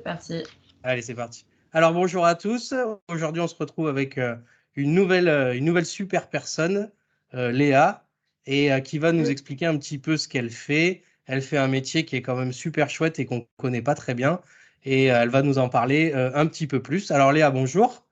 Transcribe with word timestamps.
parti. 0.00 0.42
Allez, 0.82 1.02
c'est 1.02 1.14
parti. 1.14 1.44
Alors 1.72 1.92
bonjour 1.92 2.26
à 2.26 2.34
tous. 2.34 2.74
Aujourd'hui, 3.08 3.40
on 3.40 3.46
se 3.46 3.54
retrouve 3.54 3.86
avec 3.86 4.18
euh, 4.18 4.34
une, 4.74 4.92
nouvelle, 4.92 5.28
euh, 5.28 5.56
une 5.56 5.64
nouvelle 5.64 5.86
super 5.86 6.28
personne, 6.28 6.90
euh, 7.34 7.52
Léa, 7.52 8.04
et 8.46 8.70
qui 8.82 8.98
va 8.98 9.12
nous 9.12 9.30
expliquer 9.30 9.66
un 9.66 9.76
petit 9.76 9.98
peu 9.98 10.16
ce 10.16 10.26
qu'elle 10.26 10.50
fait. 10.50 11.02
Elle 11.26 11.42
fait 11.42 11.58
un 11.58 11.68
métier 11.68 12.04
qui 12.04 12.16
est 12.16 12.22
quand 12.22 12.34
même 12.34 12.52
super 12.52 12.90
chouette 12.90 13.20
et 13.20 13.26
qu'on 13.26 13.36
ne 13.36 13.44
connaît 13.58 13.82
pas 13.82 13.94
très 13.94 14.14
bien. 14.14 14.40
Et 14.82 15.04
elle 15.04 15.28
va 15.28 15.42
nous 15.42 15.58
en 15.58 15.68
parler 15.68 16.12
un 16.14 16.46
petit 16.46 16.66
peu 16.66 16.82
plus. 16.82 17.12
Alors 17.12 17.30
Léa, 17.30 17.50
bonjour. 17.50 18.04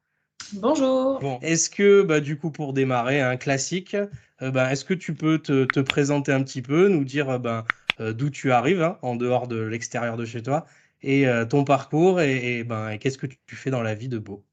Bonjour. 0.53 1.19
Bon, 1.19 1.41
est-ce 1.41 1.71
que 1.71 2.03
bah, 2.03 2.21
du 2.21 2.39
coup 2.39 2.53
pour 2.53 2.73
démarrer 2.73 3.21
un 3.21 3.37
classique, 3.37 3.97
bah, 4.41 4.71
est-ce 4.71 4.85
que 4.85 4.95
tu 4.95 5.15
peux 5.15 5.39
te, 5.39 5.65
te, 5.65 5.81
présenter 5.81 6.31
un 6.31 6.45
petit 6.45 6.63
peu, 6.63 6.87
nous 6.87 7.05
dire 7.05 7.41
ben, 7.41 7.65
d'où 7.99 8.31
tu 8.31 8.53
arrives 8.53 8.83
hein, 8.83 8.99
en 9.03 9.17
dehors 9.17 9.49
de 9.49 9.59
l'extérieur 9.59 10.17
de 10.17 10.25
chez 10.25 10.43
toi 10.43 10.67
et 11.03 11.27
euh, 11.27 11.45
ton 11.45 11.65
parcours 11.65 12.21
et, 12.21 12.65
ben, 12.65 12.99
qu'est-ce 12.99 13.19
que 13.19 13.27
tu 13.27 13.57
fais 13.57 13.71
dans 13.71 13.83
la 13.83 13.95
vie 13.95 14.09
de 14.09 14.19
Beau? 14.19 14.45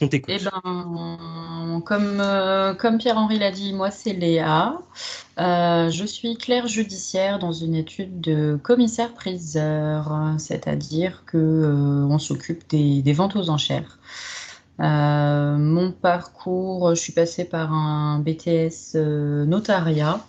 On 0.00 0.08
t'écoute. 0.08 0.34
Eh 0.36 0.44
ben, 0.44 1.82
comme, 1.84 2.20
euh, 2.20 2.74
comme 2.74 2.98
Pierre-Henri 2.98 3.38
l'a 3.38 3.50
dit, 3.50 3.72
moi 3.72 3.90
c'est 3.90 4.12
Léa. 4.12 4.78
Euh, 5.38 5.90
je 5.90 6.04
suis 6.04 6.36
clerc 6.36 6.68
judiciaire 6.68 7.38
dans 7.38 7.52
une 7.52 7.74
étude 7.74 8.20
de 8.20 8.58
commissaire-priseur, 8.62 10.34
c'est-à-dire 10.38 11.24
que 11.26 12.06
on 12.08 12.18
s'occupe 12.18 12.68
des, 12.68 13.02
des, 13.02 13.12
ventes 13.12 13.36
aux 13.36 13.50
enchères. 13.50 13.98
mon 14.78 15.92
parcours, 15.92 16.94
je 16.94 17.00
suis 17.00 17.12
passée 17.12 17.44
par 17.44 17.72
un 17.72 18.20
BTS 18.20 18.96
notariat 19.46 20.24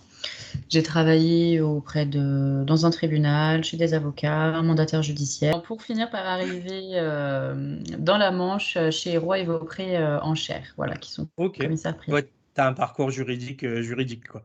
j'ai 0.68 0.82
travaillé 0.82 1.60
auprès 1.60 2.06
de, 2.06 2.64
dans 2.64 2.86
un 2.86 2.90
tribunal, 2.90 3.64
chez 3.64 3.76
des 3.76 3.94
avocats, 3.94 4.32
un 4.32 4.62
mandataire 4.62 5.02
judiciaire, 5.02 5.62
pour 5.62 5.82
finir 5.82 6.10
par 6.10 6.26
arriver 6.26 6.92
euh, 6.94 7.78
dans 7.98 8.18
la 8.18 8.30
Manche 8.30 8.76
chez 8.90 9.16
Roy 9.16 9.40
et 9.40 9.44
Vaupré 9.44 9.96
euh, 9.96 10.20
en 10.20 10.34
chair, 10.34 10.72
voilà, 10.76 10.96
qui 10.96 11.12
sont 11.12 11.28
commissaires 11.36 11.96
priseurs. 11.96 12.22
tu 12.54 12.60
as 12.60 12.66
un 12.66 12.72
parcours 12.72 13.10
juridique, 13.10 13.64
euh, 13.64 13.82
juridique 13.82 14.28
quoi. 14.28 14.44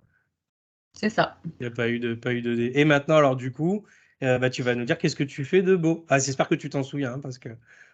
C'est 0.94 1.10
ça. 1.10 1.38
Il 1.46 1.52
n'y 1.62 1.68
a 1.68 1.72
pas 1.72 1.90
eu 1.90 2.00
de, 2.00 2.16
pas 2.16 2.34
eu 2.34 2.42
de. 2.42 2.72
Et 2.74 2.84
maintenant, 2.84 3.18
alors 3.18 3.36
du 3.36 3.52
coup, 3.52 3.86
bah, 4.20 4.50
tu 4.50 4.64
vas 4.64 4.74
nous 4.74 4.86
dire 4.86 4.98
qu'est-ce 4.98 5.16
que 5.16 5.24
tu 5.24 5.46
fais 5.46 5.62
de 5.62 5.76
beau. 5.76 6.06
Ah, 6.10 6.18
j'espère 6.18 6.48
que 6.48 6.56
tu 6.56 6.70
t'en 6.72 6.82
souviens, 6.82 7.14
hein, 7.14 7.20
parce 7.20 7.38
que 7.38 7.50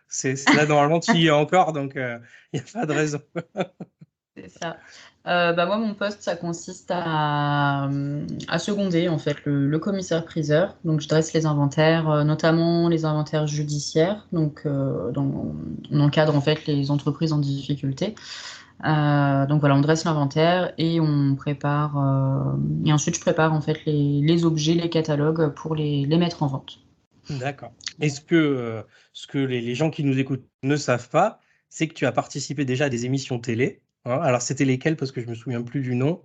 c'est 0.07 0.35
là 0.55 0.65
normalement 0.65 1.01
tu 1.01 1.11
y 1.17 1.27
es 1.27 1.31
encore, 1.31 1.73
donc 1.73 1.93
il 1.95 2.21
n'y 2.53 2.59
a 2.61 2.63
pas 2.71 2.85
de 2.85 2.93
raison. 2.93 3.21
C'est 4.35 4.49
ça. 4.49 4.77
Euh, 5.27 5.53
bah 5.53 5.67
moi, 5.67 5.77
mon 5.77 5.93
poste, 5.93 6.23
ça 6.23 6.35
consiste 6.35 6.89
à, 6.91 7.87
à 8.47 8.59
seconder 8.59 9.07
en 9.07 9.19
fait 9.19 9.37
le, 9.45 9.77
commissaire 9.77 10.25
priseur. 10.25 10.75
Donc, 10.83 11.01
je 11.01 11.07
dresse 11.07 11.33
les 11.33 11.45
inventaires, 11.45 12.09
euh, 12.09 12.23
notamment 12.23 12.89
les 12.89 13.05
inventaires 13.05 13.45
judiciaires. 13.45 14.27
Donc, 14.31 14.63
euh, 14.65 15.11
on 15.15 15.99
encadre 15.99 16.35
en 16.35 16.41
fait 16.41 16.65
les 16.65 16.89
entreprises 16.89 17.31
en 17.31 17.37
difficulté. 17.37 18.15
donc 18.83 19.59
voilà, 19.59 19.75
on 19.75 19.81
dresse 19.81 20.03
l'inventaire 20.03 20.73
et 20.79 20.99
on 20.99 21.35
prépare. 21.35 22.57
et 22.85 22.91
ensuite, 22.91 23.15
je 23.15 23.21
prépare 23.21 23.53
en 23.53 23.61
fait 23.61 23.85
les, 23.85 24.45
objets, 24.45 24.73
les 24.73 24.89
catalogues 24.89 25.53
pour 25.53 25.75
les, 25.75 26.05
les 26.05 26.17
mettre 26.17 26.41
en 26.41 26.47
vente. 26.47 26.79
D'accord. 27.29 27.71
Est-ce 28.01 28.19
que 28.19 28.83
ce 29.13 29.27
que 29.27 29.37
les, 29.37 29.75
gens 29.75 29.91
qui 29.91 30.03
nous 30.03 30.17
écoutent 30.17 30.45
ne 30.63 30.75
savent 30.75 31.09
pas, 31.09 31.39
c'est 31.69 31.87
que 31.87 31.93
tu 31.93 32.07
as 32.07 32.11
participé 32.11 32.65
déjà 32.65 32.85
à 32.85 32.89
des 32.89 33.05
émissions 33.05 33.39
télé 33.39 33.82
alors, 34.05 34.41
c'était 34.41 34.65
lesquels 34.65 34.97
Parce 34.97 35.11
que 35.11 35.21
je 35.21 35.27
me 35.27 35.35
souviens 35.35 35.61
plus 35.61 35.81
du 35.81 35.95
nom? 35.95 36.21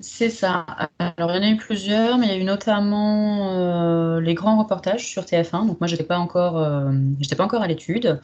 C'est 0.00 0.30
ça. 0.30 0.66
Alors, 0.98 1.30
il 1.30 1.36
y 1.36 1.38
en 1.38 1.42
a 1.42 1.50
eu 1.50 1.56
plusieurs, 1.56 2.18
mais 2.18 2.26
il 2.26 2.30
y 2.30 2.34
a 2.34 2.38
eu 2.38 2.44
notamment 2.44 3.52
euh, 3.52 4.20
les 4.20 4.34
grands 4.34 4.58
reportages 4.58 5.06
sur 5.06 5.24
TF1. 5.24 5.64
Donc, 5.64 5.80
moi, 5.80 5.86
je 5.86 5.92
n'étais 5.94 6.04
pas, 6.04 6.18
euh, 6.18 6.92
pas 7.36 7.44
encore 7.44 7.62
à 7.62 7.68
l'étude. 7.68 8.20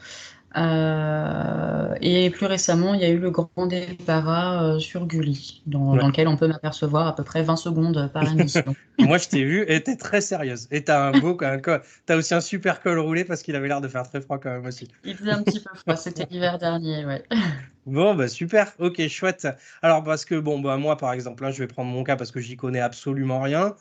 Euh, 0.57 1.93
et 2.01 2.29
plus 2.31 2.45
récemment, 2.47 2.93
il 2.93 3.01
y 3.01 3.05
a 3.05 3.09
eu 3.09 3.19
le 3.19 3.29
grand 3.29 3.67
débarras 3.67 4.63
euh, 4.63 4.79
sur 4.79 5.05
Gulli, 5.05 5.61
dans, 5.67 5.95
lequel 5.95 6.27
on 6.27 6.37
peut 6.37 6.47
m'apercevoir 6.47 7.07
à 7.07 7.15
peu 7.15 7.23
près 7.23 7.43
20 7.43 7.55
secondes 7.55 8.09
par 8.13 8.23
émission. 8.31 8.63
Moi, 8.99 9.17
je 9.17 9.27
t'ai 9.27 9.43
vu 9.43 9.63
et 9.67 9.81
t'es 9.81 9.95
très 9.95 10.21
sérieuse. 10.21 10.67
Et 10.71 10.83
t'as 10.83 11.09
un 11.09 11.19
beau, 11.19 11.37
t'as 12.05 12.15
aussi 12.15 12.33
un 12.33 12.41
super 12.41 12.81
col 12.81 12.99
roulé 12.99 13.25
parce 13.25 13.43
qu'il 13.43 13.55
avait 13.55 13.67
l'air 13.67 13.81
de 13.81 13.87
faire 13.87 14.03
très 14.03 14.21
froid 14.21 14.39
quand 14.39 14.49
même 14.49 14.65
aussi. 14.65 14.87
Il 15.03 15.15
faisait 15.15 15.31
un 15.31 15.43
petit 15.43 15.59
peu 15.59 15.75
froid, 15.75 15.95
c'était 15.95 16.27
l'hiver 16.29 16.57
dernier, 16.57 17.05
ouais. 17.05 17.23
Bon, 17.85 18.13
bah 18.13 18.27
super, 18.27 18.71
ok, 18.77 19.07
chouette. 19.07 19.47
Alors, 19.81 20.03
parce 20.03 20.23
que, 20.23 20.35
bon, 20.35 20.59
bah, 20.59 20.77
moi, 20.77 20.95
par 20.95 21.11
exemple, 21.11 21.41
là, 21.43 21.49
je 21.49 21.57
vais 21.57 21.67
prendre 21.67 21.89
mon 21.89 22.03
cas 22.03 22.15
parce 22.17 22.29
que 22.29 22.39
j'y 22.39 22.55
connais 22.55 22.81
absolument 22.81 23.41
rien. 23.41 23.73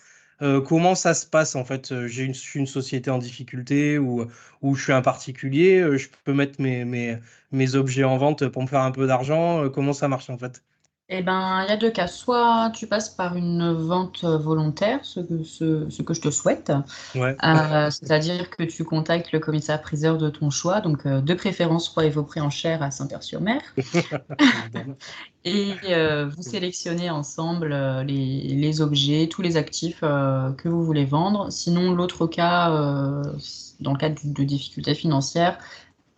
Euh, 0.42 0.60
comment 0.60 0.94
ça 0.94 1.14
se 1.14 1.26
passe 1.26 1.54
en 1.56 1.64
fait? 1.64 1.90
Euh, 1.92 2.06
J'ai 2.08 2.24
une, 2.24 2.34
une 2.54 2.66
société 2.66 3.10
en 3.10 3.18
difficulté 3.18 3.98
ou, 3.98 4.26
je 4.74 4.82
suis 4.82 4.92
un 4.92 5.02
particulier, 5.02 5.78
euh, 5.80 5.96
je 5.98 6.08
peux 6.24 6.32
mettre 6.32 6.60
mes 6.60 7.74
objets 7.74 8.04
en 8.04 8.18
vente 8.18 8.46
pour 8.48 8.62
me 8.62 8.68
faire 8.68 8.80
un 8.82 8.92
peu 8.92 9.06
d'argent. 9.06 9.68
comment 9.70 9.92
ça 9.92 10.08
marche 10.08 10.30
en 10.30 10.38
fait? 10.38 10.62
Eh 11.10 11.22
ben, 11.22 11.64
il 11.64 11.70
y 11.70 11.72
a 11.72 11.78
deux 11.78 11.90
cas. 11.90 12.06
Soit 12.06 12.70
tu 12.74 12.86
passes 12.86 13.08
par 13.08 13.34
une 13.34 13.72
vente 13.72 14.24
volontaire, 14.24 15.00
ce 15.04 15.20
que, 15.20 15.42
ce, 15.42 16.02
que 16.02 16.12
je 16.12 16.20
te 16.20 16.30
souhaite. 16.30 16.70
Euh, 17.16 17.90
c'est-à-dire 17.90 18.50
que 18.50 18.62
tu 18.62 18.84
contactes 18.84 19.32
le 19.32 19.38
commissaire-priseur 19.38 20.18
de 20.18 20.28
ton 20.28 20.50
choix, 20.50 20.82
donc 20.82 21.06
euh, 21.06 21.22
de 21.22 21.32
préférence 21.32 21.88
Roi 21.88 22.04
et 22.04 22.10
Vaupré 22.10 22.40
en 22.40 22.50
chair 22.50 22.82
à 22.82 22.90
Saint-Père-sur-Mer. 22.90 23.62
et 25.44 25.72
euh, 25.88 26.28
vous 26.28 26.42
sélectionnez 26.42 27.08
ensemble 27.08 27.74
les, 28.06 28.42
les, 28.42 28.80
objets, 28.82 29.28
tous 29.28 29.40
les 29.40 29.56
actifs 29.56 30.00
que 30.00 30.68
vous 30.68 30.84
voulez 30.84 31.06
vendre. 31.06 31.50
Sinon, 31.50 31.94
l'autre 31.94 32.26
cas, 32.26 32.68
dans 33.80 33.92
le 33.92 33.98
cas 33.98 34.10
de 34.10 34.44
difficultés 34.44 34.94
financières, 34.94 35.58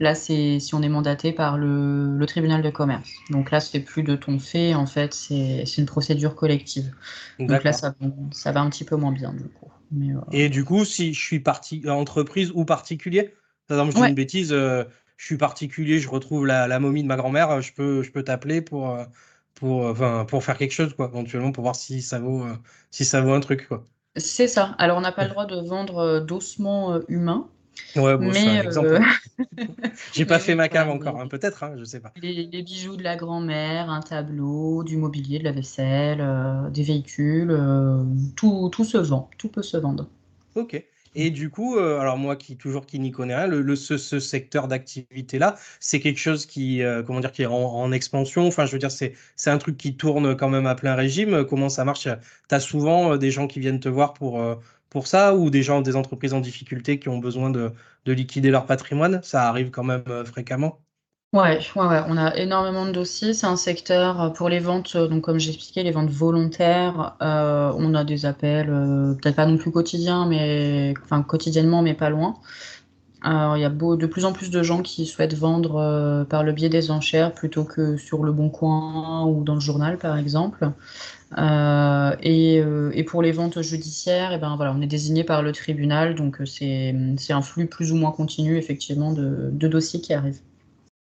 Là, 0.01 0.15
c'est 0.15 0.59
si 0.61 0.75
on 0.75 0.81
est 0.81 0.89
mandaté 0.89 1.31
par 1.33 1.59
le, 1.59 2.25
tribunal 2.27 2.63
de 2.63 2.71
commerce. 2.71 3.11
Donc 3.29 3.51
là, 3.51 3.61
c'est 3.61 3.81
plus 3.81 4.03
de 4.03 4.17
ton 4.17 4.39
fait, 4.39 4.75
en 4.75 4.87
fait, 4.87 5.13
c'est 5.13 5.77
une 5.77 5.85
procédure 5.85 6.35
collective. 6.35 6.91
Donc 7.39 7.63
là, 7.63 7.73
ça, 7.75 7.95
ça, 8.33 8.51
va 8.51 8.63
un 8.63 8.71
petit 8.71 8.85
peu 8.85 8.97
moins 8.97 9.13
bien, 9.13 9.35
du 9.35 9.45
coup. 9.45 9.71
Euh, 9.93 10.21
Et 10.33 10.49
du 10.49 10.65
coup, 10.65 10.87
si 10.87 11.13
je 11.13 11.21
suis 11.21 11.41
parti, 11.41 11.83
entreprise 11.87 12.51
ou 12.55 12.65
particulier, 12.65 13.35
par 13.67 13.79
exemple, 13.79 13.95
je 13.95 14.03
dis 14.03 14.09
une 14.09 14.15
bêtise, 14.15 14.53
euh, 14.53 14.85
je 15.19 15.27
suis 15.27 15.37
particulier, 15.37 15.99
je 15.99 16.09
retrouve 16.09 16.47
la, 16.47 16.81
momie 16.81 17.03
de 17.03 17.09
ma 17.09 17.17
grand-mère, 17.17 17.61
je 17.61 17.75
peux, 17.75 18.03
je 18.03 18.11
peux 18.11 18.23
t'appeler 18.23 18.63
pour, 18.63 18.91
euh, 18.91 19.05
pour, 19.55 19.85
enfin, 19.85 20.25
pour 20.27 20.43
faire 20.43 20.57
quelque 20.57 20.73
chose, 20.73 20.95
quoi, 20.95 21.11
éventuellement, 21.13 21.53
pour 21.53 21.63
voir 21.63 21.77
si 21.77 22.01
ça 22.01 22.19
vaut, 22.19 22.47
si 22.91 23.05
ça 23.05 23.21
vaut 23.21 23.33
un 23.33 23.41
truc, 23.41 23.69
quoi. 23.69 23.85
C'est 24.17 24.49
ça. 24.49 24.75
Alors, 24.79 24.97
on 24.97 25.03
n'a 25.03 25.13
pas 25.13 25.25
le 25.25 25.31
droit 25.31 25.47
de 25.47 25.57
vendre 25.57 26.21
d'ossements 26.21 27.01
humains. 27.09 27.49
Ouais, 27.97 28.17
bon, 28.17 28.33
c'est 28.33 28.49
un 28.49 28.63
exemple. 28.63 28.89
Euh, 28.89 29.01
J'ai 30.13 30.25
pas 30.25 30.39
fait 30.39 30.55
ma 30.55 30.69
cave 30.69 30.89
encore, 30.89 31.21
hein, 31.21 31.27
peut-être, 31.27 31.65
hein, 31.65 31.75
je 31.77 31.85
sais 31.85 32.01
pas. 32.01 32.13
Les, 32.23 32.47
bijoux 32.63 32.97
de 32.97 33.03
la 33.03 33.17
grand-mère, 33.17 33.91
un 33.91 34.01
tableau, 34.01 34.85
du 34.85 34.97
mobilier, 34.97 35.39
de 35.39 35.45
la 35.45 35.53
vaisselle, 35.53 36.21
euh, 36.21 36.71
des 36.71 36.83
véhicules, 36.83 37.51
euh, 37.51 38.05
tout, 38.37 38.69
tout 38.71 38.85
se 38.85 38.99
vend, 38.99 39.29
tout 39.39 39.49
peut 39.49 39.63
se 39.63 39.77
vendre. 39.77 40.09
Ok. 40.55 40.83
Et 41.17 41.31
du 41.31 41.51
coup, 41.51 41.77
alors 41.77 42.17
moi 42.19 42.37
qui 42.37 42.57
toujours 42.57 42.87
qui 42.87 43.01
n'y 43.01 43.11
connais 43.11 43.35
rien, 43.35 43.49
le, 43.49 43.75
ce, 43.75 43.99
ce, 43.99 44.21
secteur 44.21 44.69
d'activité-là, 44.69 45.57
c'est 45.81 45.99
quelque 45.99 46.21
chose 46.21 46.47
qui, 46.47 46.83
comment 47.05 47.19
dire, 47.19 47.33
qui 47.33 47.43
est 47.43 47.47
en, 47.47 47.91
expansion? 47.91 48.47
Enfin, 48.47 48.65
je 48.65 48.71
veux 48.71 48.79
dire, 48.79 48.93
c'est 48.93 49.15
c'est 49.35 49.51
un 49.51 49.59
truc 49.59 49.77
qui 49.77 49.97
tourne 49.97 50.37
quand 50.37 50.49
même 50.49 50.67
à 50.67 50.77
plein 50.77 50.95
régime. 50.95 51.45
Comment 51.45 51.69
ça 51.69 51.85
marche? 51.85 52.07
Tu 52.49 52.55
as 52.55 52.61
souvent 52.61 53.17
des 53.17 53.33
gens 53.33 53.49
qui 53.49 53.59
viennent 53.59 53.81
te 53.81 53.89
voir 53.89 54.13
pour 54.13 54.41
pour 54.91 55.07
ça 55.07 55.35
ou 55.35 55.49
des 55.51 55.63
gens, 55.63 55.81
des 55.81 55.97
entreprises 55.97 56.35
en 56.35 56.41
difficulté 56.41 56.99
qui 56.99 57.09
ont 57.09 57.19
besoin 57.19 57.51
de, 57.51 57.73
liquider 58.07 58.51
leur 58.51 58.67
patrimoine 58.67 59.21
Ça 59.23 59.49
arrive 59.49 59.71
quand 59.71 59.85
même 59.85 60.05
euh, 60.09 60.25
fréquemment 60.25 60.81
Ouais, 61.33 61.61
ouais, 61.77 61.87
ouais, 61.87 62.01
on 62.09 62.17
a 62.17 62.35
énormément 62.37 62.87
de 62.87 62.91
dossiers. 62.91 63.35
C'est 63.35 63.47
un 63.47 63.57
secteur 63.57 64.21
euh, 64.21 64.29
pour 64.31 64.49
les 64.49 64.59
ventes, 64.59 64.97
euh, 64.97 65.07
donc 65.07 65.23
comme 65.23 65.39
j'expliquais, 65.39 65.85
les 65.85 65.93
ventes 65.93 66.11
volontaires. 66.11 67.17
on 67.21 67.95
a 67.95 68.03
des 68.05 68.27
appels, 68.27 68.67
peut-être 68.67 69.37
pas 69.37 69.47
non 69.47 69.57
plus 69.57 69.71
quotidiens, 69.71 70.27
mais 70.27 70.93
enfin 71.05 71.23
quotidiennement, 71.23 71.83
mais 71.83 71.95
pas 71.95 72.11
loin. 72.11 72.35
Alors, 73.23 73.57
il 73.57 73.61
y 73.61 73.65
a 73.65 73.71
de 73.71 74.07
plus 74.07 74.25
en 74.25 74.33
plus 74.33 74.51
de 74.51 74.63
gens 74.63 74.83
qui 74.83 75.07
souhaitent 75.07 75.35
vendre 75.35 76.25
par 76.29 76.43
le 76.43 76.53
biais 76.53 76.69
des 76.69 76.91
enchères 76.91 77.33
plutôt 77.33 77.65
que 77.65 77.97
sur 77.97 78.25
le 78.25 78.33
bon 78.33 78.49
coin 78.49 79.27
ou 79.27 79.45
dans 79.45 79.55
le 79.55 79.61
journal, 79.61 79.99
par 79.99 80.17
exemple. 80.17 80.73
Euh, 81.39 82.17
euh, 82.25 82.91
et, 82.93 83.05
pour 83.05 83.23
les 83.23 83.33
ventes 83.33 83.63
judiciaires, 83.63 84.33
et 84.33 84.37
eh 84.37 84.39
ben 84.39 84.57
voilà, 84.57 84.73
on 84.77 84.81
est 84.81 84.87
désigné 84.87 85.25
par 85.25 85.43
le 85.43 85.53
tribunal, 85.53 86.15
donc 86.15 86.41
euh, 86.41 86.45
c'est 86.47 87.33
un 87.33 87.43
flux 87.43 87.67
plus 87.67 87.93
ou 87.93 87.97
moins 87.97 88.11
continu 88.11 88.57
effectivement 88.57 89.13
de, 89.13 89.51
dossiers 89.69 90.01
qui 90.01 90.13
arrivent. 90.13 90.41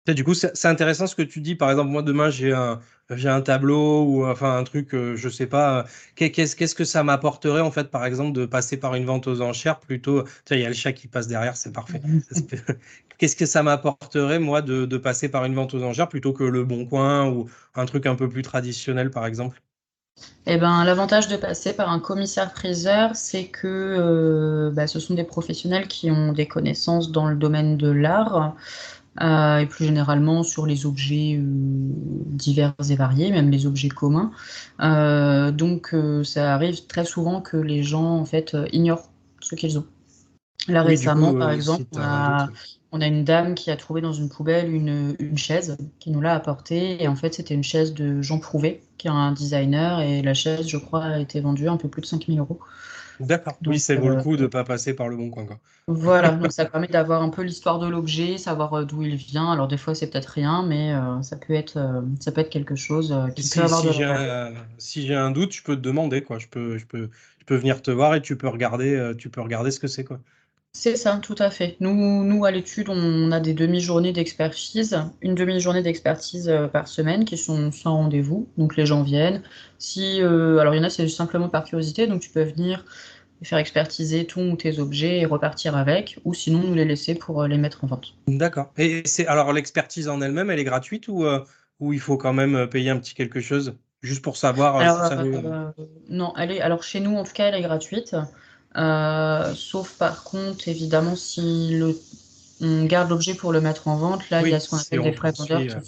Du 0.08 0.24
coup, 0.24 0.34
c'est 0.34 0.66
intéressant 0.66 1.08
ce 1.08 1.16
que 1.16 1.22
tu 1.22 1.40
dis. 1.40 1.56
Par 1.56 1.72
exemple, 1.72 1.90
moi 1.90 2.02
demain 2.02 2.30
j'ai 2.30 2.52
un, 2.52 2.80
un 3.10 3.42
tableau 3.42 4.04
ou 4.06 4.26
enfin 4.26 4.58
un 4.58 4.64
truc, 4.64 4.90
je 4.92 5.30
sais 5.30 5.48
pas. 5.48 5.86
Qu'est-ce 6.16 6.56
qu'est-ce 6.56 6.76
que 6.76 6.86
ça 6.86 7.04
m'apporterait 7.04 7.62
en 7.62 7.72
fait, 7.72 7.90
par 7.92 8.06
exemple, 8.06 8.34
de 8.34 8.46
passer 8.46 8.78
par 8.78 8.96
une 8.96 9.06
vente 9.06 9.28
aux 9.28 9.42
enchères 9.42 9.80
plutôt. 9.80 10.24
il 10.52 10.60
y 10.60 10.66
a 10.66 10.70
le 10.70 10.76
chat 10.76 10.94
qui 10.94 11.08
passe 11.08 11.28
derrière, 11.28 11.58
c'est 11.58 11.74
parfait. 11.74 12.02
Qu'est-ce 13.18 13.36
que 13.36 13.46
ça 13.46 13.64
m'apporterait 13.64 14.40
moi 14.40 14.62
de, 14.62 14.86
de 14.86 14.98
passer 14.98 15.30
par 15.30 15.46
une 15.46 15.56
vente 15.56 15.74
aux 15.74 15.84
enchères 15.84 16.10
plutôt 16.10 16.34
que 16.34 16.44
le 16.44 16.64
Bon 16.64 16.86
Coin 16.86 17.30
ou 17.30 17.50
un 17.76 17.86
truc 17.86 18.06
un 18.06 18.16
peu 18.16 18.28
plus 18.30 18.42
traditionnel, 18.42 19.12
par 19.12 19.26
exemple? 19.26 19.62
Eh 20.46 20.58
ben, 20.58 20.84
L'avantage 20.84 21.28
de 21.28 21.38
passer 21.38 21.74
par 21.74 21.90
un 21.90 22.00
commissaire-priseur, 22.00 23.16
c'est 23.16 23.46
que 23.46 24.72
bah, 24.74 24.88
ce 24.88 25.00
sont 25.00 25.14
des 25.14 25.24
professionnels 25.24 25.88
qui 25.88 26.12
ont 26.12 26.34
des 26.34 26.48
connaissances 26.48 27.12
dans 27.12 27.28
le 27.28 27.36
domaine 27.36 27.78
de 27.78 27.90
l'art, 27.90 28.56
euh, 29.22 29.60
et 29.60 29.66
plus 29.68 29.86
généralement 29.86 30.42
sur 30.44 30.66
les 30.66 30.86
objets 30.86 31.36
euh, 31.38 31.44
divers 31.44 32.74
et 32.90 32.96
variés, 32.96 33.32
même 33.32 33.52
les 33.52 33.68
objets 33.68 33.90
communs. 33.90 34.32
Euh, 34.82 35.52
donc 35.52 35.96
ça 36.24 36.54
arrive 36.54 36.88
très 36.88 37.06
souvent 37.06 37.42
que 37.42 37.58
les 37.58 37.84
gens 37.84 38.18
en 38.18 38.26
fait 38.26 38.58
ignorent 38.72 39.10
ce 39.40 39.56
qu'ils 39.56 39.78
ont. 39.78 39.86
Là 40.68 40.82
récemment, 40.82 41.34
par 41.34 41.52
exemple, 41.52 41.84
on 42.96 43.02
a, 43.02 43.08
une 43.08 43.24
dame 43.24 43.56
qui 43.56 43.70
a 43.72 43.76
trouvé 43.76 44.02
dans 44.02 44.14
une 44.14 44.30
poubelle 44.30 44.72
une, 44.72 45.16
une 45.20 45.38
chaise 45.38 45.78
qui 46.00 46.12
nous 46.12 46.22
l'a 46.22 46.36
apportée 46.36 47.02
et 47.04 47.08
en 47.08 47.16
fait 47.16 47.34
c'était 47.34 47.56
une 47.56 47.64
chaise 47.64 47.94
de 47.94 48.22
Jean 48.22 48.40
Prouvé 48.40 48.84
qui 49.00 49.08
est 49.08 49.12
un 49.12 49.32
designer 49.32 50.00
et 50.02 50.22
la 50.22 50.36
chaise 50.36 50.68
je 50.68 50.78
crois 50.78 51.04
a 51.04 51.20
été 51.20 51.42
vendue 51.42 51.68
un 51.68 51.78
peu 51.78 51.90
plus 51.90 52.02
de 52.02 52.06
5000 52.06 52.40
euros. 52.40 52.60
D'accord. 53.24 53.58
Oui, 53.66 53.80
ça 53.80 53.96
vaut 53.96 54.10
le 54.10 54.22
coup 54.22 54.36
de 54.38 54.44
ne 54.44 54.48
pas 54.48 54.64
passer 54.64 54.94
par 54.94 55.08
le 55.08 55.16
bon 55.16 55.30
coin. 55.30 55.46
Quoi. 55.46 55.60
Voilà, 55.88 56.32
donc 56.36 56.52
ça 56.52 56.66
permet 56.66 56.88
d'avoir 56.88 57.22
un 57.22 57.30
peu 57.30 57.42
l'histoire 57.42 57.80
de 57.80 57.88
l'objet, 57.88 58.38
savoir 58.38 58.74
euh, 58.74 58.86
d'où 58.86 59.02
il 59.04 59.16
vient. 59.16 59.52
Alors 59.52 59.68
des 59.68 59.78
fois 59.78 59.96
c'est 59.96 60.10
peut-être 60.10 60.28
rien, 60.28 60.64
mais 60.64 60.94
euh, 60.94 61.22
ça 61.22 61.38
peut 61.38 61.54
être 61.54 61.78
euh, 61.78 62.02
ça 62.20 62.32
peut 62.32 62.42
être 62.42 62.50
quelque 62.50 62.76
chose 62.76 63.16
qui 63.36 63.44
si, 63.44 63.60
peut 63.60 63.66
avoir 63.66 63.82
si 63.82 63.94
j'ai 63.94 64.04
un, 64.04 64.54
si 64.78 65.08
j'ai 65.08 65.16
un 65.16 65.32
doute, 65.32 65.54
je 65.54 65.64
peux 65.64 65.76
te 65.76 65.82
demander 65.82 66.22
quoi. 66.22 66.40
Je 66.40 66.48
peux 66.48 66.78
je 66.78 66.86
peux 66.86 67.10
je 67.40 67.46
peux 67.46 67.56
venir 67.56 67.82
te 67.82 67.92
voir 67.92 68.16
et 68.16 68.22
tu 68.22 68.38
peux 68.38 68.48
regarder 68.48 69.14
tu 69.18 69.30
peux 69.30 69.42
regarder 69.42 69.72
ce 69.72 69.80
que 69.80 69.88
c'est 69.88 70.04
quoi. 70.04 70.20
C'est 70.76 70.96
ça, 70.96 71.20
tout 71.22 71.36
à 71.38 71.50
fait. 71.50 71.78
Nous, 71.80 72.24
nous 72.24 72.46
à 72.46 72.52
l'étude, 72.52 72.90
on 72.90 73.32
a 73.32 73.40
des 73.40 73.54
demi-journées 73.54 74.12
d'expertise, 74.12 75.00
une 75.22 75.36
demi-journée 75.36 75.84
d'expertise 75.84 76.52
par 76.74 76.88
semaine 76.88 77.26
qui 77.26 77.38
sont 77.38 77.72
sans 77.72 77.96
rendez-vous. 77.96 78.50
Donc 78.58 78.76
les 78.76 78.86
gens 78.86 79.04
viennent. 79.04 79.44
Si, 79.78 80.20
alors 80.20 80.74
il 80.74 80.78
y 80.78 80.82
en 80.82 80.84
a, 80.84 80.90
c'est 80.90 81.08
simplement 81.08 81.48
par 81.48 81.64
curiosité, 81.64 82.08
donc 82.08 82.22
tu 82.22 82.30
peux 82.30 82.44
venir 82.44 82.84
faire 83.44 83.58
expertiser 83.58 84.26
tous 84.26 84.56
tes 84.56 84.80
objets 84.80 85.20
et 85.20 85.26
repartir 85.26 85.76
avec, 85.76 86.20
ou 86.24 86.34
sinon 86.34 86.60
nous 86.60 86.74
les 86.74 86.86
laisser 86.86 87.16
pour 87.16 87.42
euh, 87.42 87.48
les 87.48 87.58
mettre 87.58 87.84
en 87.84 87.88
vente. 87.88 88.16
D'accord. 88.28 88.72
Et 88.78 89.02
c'est 89.06 89.28
alors 89.28 89.54
l'expertise 89.54 90.08
en 90.08 90.22
elle-même, 90.22 90.50
elle 90.50 90.60
est 90.60 90.64
gratuite 90.64 91.08
ou, 91.08 91.26
euh, 91.26 91.44
ou 91.80 91.94
il 91.94 92.00
faut 92.00 92.18
quand 92.18 92.34
même 92.34 92.56
euh, 92.56 92.68
payer 92.68 92.90
un 92.90 92.98
petit 92.98 93.14
quelque 93.14 93.42
chose? 93.42 93.76
Juste 94.02 94.22
pour 94.22 94.36
savoir 94.36 94.82
Non, 96.10 96.34
elle 96.38 96.52
est 96.52 96.62
alors 96.62 96.84
chez 96.84 97.00
nous 97.00 97.16
en 97.16 97.24
tout 97.24 97.32
cas 97.32 97.48
elle 97.48 97.56
est 97.56 97.62
gratuite. 97.62 98.16
Sauf 98.76 99.94
par 99.98 100.24
contre, 100.24 100.68
évidemment, 100.68 101.16
si 101.16 101.76
le, 101.78 101.96
on 102.62 102.86
garde 102.86 103.10
l'objet 103.10 103.34
pour 103.34 103.52
le 103.52 103.62
mettre 103.62 103.88
en 103.88 103.98
vente, 103.98 104.30
là, 104.30 104.42
il 104.42 104.50
y 104.50 104.54
a 104.54 104.60
ce 104.60 104.70
qu'on 104.70 104.78
appelle 104.78 105.02
des 105.02 105.14
frais 105.14 105.34
vendeurs. 105.38 105.82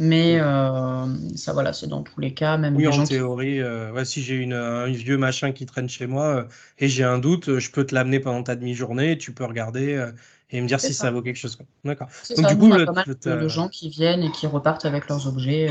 Mais 0.00 0.38
euh, 0.38 1.06
ça, 1.34 1.52
voilà, 1.52 1.72
c'est 1.72 1.88
dans 1.88 2.02
tous 2.02 2.20
les 2.20 2.32
cas. 2.32 2.56
Même 2.56 2.76
oui, 2.76 2.86
en 2.86 3.02
théorie, 3.02 3.60
euh, 3.60 4.04
si 4.04 4.22
j'ai 4.22 4.36
une, 4.36 4.52
un 4.52 4.86
vieux 4.86 5.18
machin 5.18 5.50
qui 5.50 5.66
traîne 5.66 5.88
chez 5.88 6.06
moi 6.06 6.24
euh, 6.24 6.44
et 6.78 6.88
j'ai 6.88 7.02
un 7.02 7.18
doute, 7.18 7.58
je 7.58 7.70
peux 7.72 7.84
te 7.84 7.96
l'amener 7.96 8.20
pendant 8.20 8.44
ta 8.44 8.54
demi-journée, 8.54 9.18
tu 9.18 9.32
peux 9.32 9.44
regarder 9.44 10.08
et 10.50 10.60
me 10.60 10.68
dire 10.68 10.80
si 10.80 10.94
ça. 10.94 11.10
vaut 11.10 11.20
quelque 11.20 11.36
chose. 11.36 11.58
D'accord. 11.84 12.06
Donc, 12.36 12.46
du 12.46 12.56
coup, 12.56 12.66
on 12.68 12.72
a 12.72 12.86
pas 12.86 12.92
mal 12.92 13.06
de, 13.20 13.48
gens 13.48 13.68
qui 13.68 13.88
viennent 13.90 14.22
et 14.22 14.30
qui 14.30 14.46
repartent 14.46 14.84
avec 14.84 15.08
leurs 15.08 15.26
objets, 15.26 15.68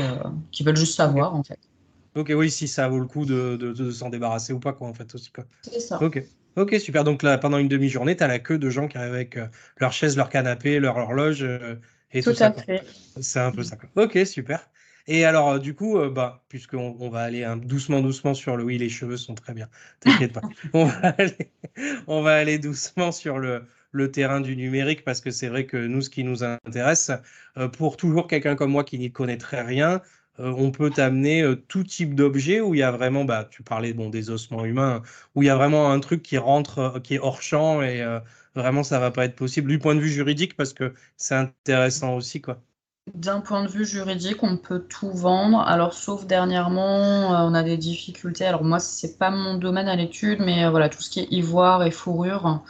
qui 0.52 0.62
veulent 0.62 0.76
juste 0.76 0.96
savoir, 0.96 1.34
en 1.34 1.42
fait. 1.42 1.58
Ok, 2.14 2.32
oui, 2.34 2.50
si 2.50 2.68
ça 2.68 2.88
vaut 2.88 2.98
le 2.98 3.06
coup 3.06 3.24
de, 3.24 3.56
de, 3.56 3.90
s'en 3.90 4.08
débarrasser 4.08 4.52
ou 4.52 4.58
pas, 4.58 4.72
quoi, 4.72 4.88
en 4.88 4.94
fait, 4.94 5.14
aussi. 5.14 5.30
C'est 5.62 5.80
ça. 5.80 6.02
Ok. 6.02 6.22
Ok, 6.56 6.74
super. 6.80 7.04
Donc 7.04 7.22
là, 7.22 7.38
pendant 7.38 7.58
une 7.58 7.68
demi-journée, 7.68 8.16
tu 8.16 8.24
as 8.24 8.26
la 8.26 8.40
queue 8.40 8.58
de 8.58 8.68
gens 8.68 8.88
qui 8.88 8.98
arrivent 8.98 9.14
avec 9.14 9.38
leur 9.78 9.92
chaise, 9.92 10.16
leur 10.16 10.28
canapé, 10.28 10.80
leur 10.80 10.96
horloge 10.96 11.46
tout, 12.22 12.34
à 12.40 12.52
fait. 12.52 12.82
C'est 13.20 13.40
un 13.40 13.52
peu 13.52 13.62
ça. 13.62 13.76
Ok, 13.96 14.18
super. 14.24 14.68
Et 15.06 15.24
alors, 15.24 15.50
euh, 15.50 15.58
du 15.58 15.74
coup, 15.74 15.98
euh, 15.98 16.10
bah, 16.10 16.44
puisqu'on 16.48 16.96
on 17.00 17.08
va 17.08 17.20
aller 17.20 17.46
doucement, 17.62 18.00
doucement 18.00 18.34
sur 18.34 18.56
le. 18.56 18.64
Oui, 18.64 18.78
les 18.78 18.88
cheveux 18.88 19.16
sont 19.16 19.34
très 19.34 19.54
bien. 19.54 19.68
T'inquiète 20.00 20.32
pas. 20.32 20.42
on, 20.72 20.84
va 20.84 21.14
aller, 21.18 21.52
on 22.06 22.22
va 22.22 22.34
aller 22.34 22.58
doucement 22.58 23.12
sur 23.12 23.38
le, 23.38 23.64
le 23.92 24.10
terrain 24.10 24.40
du 24.40 24.56
numérique 24.56 25.04
parce 25.04 25.20
que 25.20 25.30
c'est 25.30 25.48
vrai 25.48 25.66
que 25.66 25.76
nous, 25.76 26.02
ce 26.02 26.10
qui 26.10 26.24
nous 26.24 26.44
intéresse, 26.44 27.10
euh, 27.56 27.68
pour 27.68 27.96
toujours 27.96 28.26
quelqu'un 28.26 28.54
comme 28.54 28.70
moi 28.70 28.84
qui 28.84 28.98
n'y 28.98 29.10
connaîtrait 29.10 29.62
rien, 29.62 30.02
on 30.38 30.70
peut 30.70 30.90
t'amener 30.90 31.44
tout 31.68 31.84
type 31.84 32.14
d'objet 32.14 32.60
où 32.60 32.74
il 32.74 32.78
y 32.78 32.82
a 32.82 32.90
vraiment, 32.90 33.24
bah, 33.24 33.46
tu 33.50 33.62
parlais 33.62 33.92
bon, 33.92 34.08
des 34.10 34.30
ossements 34.30 34.64
humains, 34.64 35.02
où 35.34 35.42
il 35.42 35.46
y 35.46 35.50
a 35.50 35.56
vraiment 35.56 35.90
un 35.90 36.00
truc 36.00 36.22
qui 36.22 36.38
rentre, 36.38 37.00
qui 37.02 37.14
est 37.14 37.18
hors 37.18 37.42
champ 37.42 37.82
et 37.82 38.04
vraiment 38.54 38.82
ça 38.82 38.98
va 38.98 39.10
pas 39.10 39.24
être 39.24 39.36
possible 39.36 39.68
du 39.68 39.78
point 39.78 39.94
de 39.94 40.00
vue 40.00 40.10
juridique 40.10 40.56
parce 40.56 40.72
que 40.72 40.94
c'est 41.16 41.34
intéressant 41.34 42.14
aussi 42.16 42.40
quoi. 42.40 42.62
D'un 43.14 43.40
point 43.40 43.62
de 43.64 43.68
vue 43.68 43.86
juridique, 43.86 44.42
on 44.42 44.56
peut 44.58 44.80
tout 44.80 45.10
vendre. 45.10 45.60
Alors, 45.60 45.94
sauf 45.94 46.26
dernièrement, 46.26 47.34
euh, 47.34 47.48
on 47.48 47.54
a 47.54 47.62
des 47.62 47.76
difficultés. 47.78 48.44
Alors, 48.44 48.64
moi, 48.64 48.80
c'est 48.80 49.18
pas 49.18 49.30
mon 49.30 49.54
domaine 49.56 49.88
à 49.88 49.96
l'étude, 49.96 50.40
mais 50.40 50.64
euh, 50.64 50.70
voilà, 50.70 50.88
tout 50.88 51.00
ce 51.00 51.08
qui 51.10 51.20
est 51.20 51.28
ivoire 51.30 51.82
et 51.84 51.90
fourrure, 51.90 52.62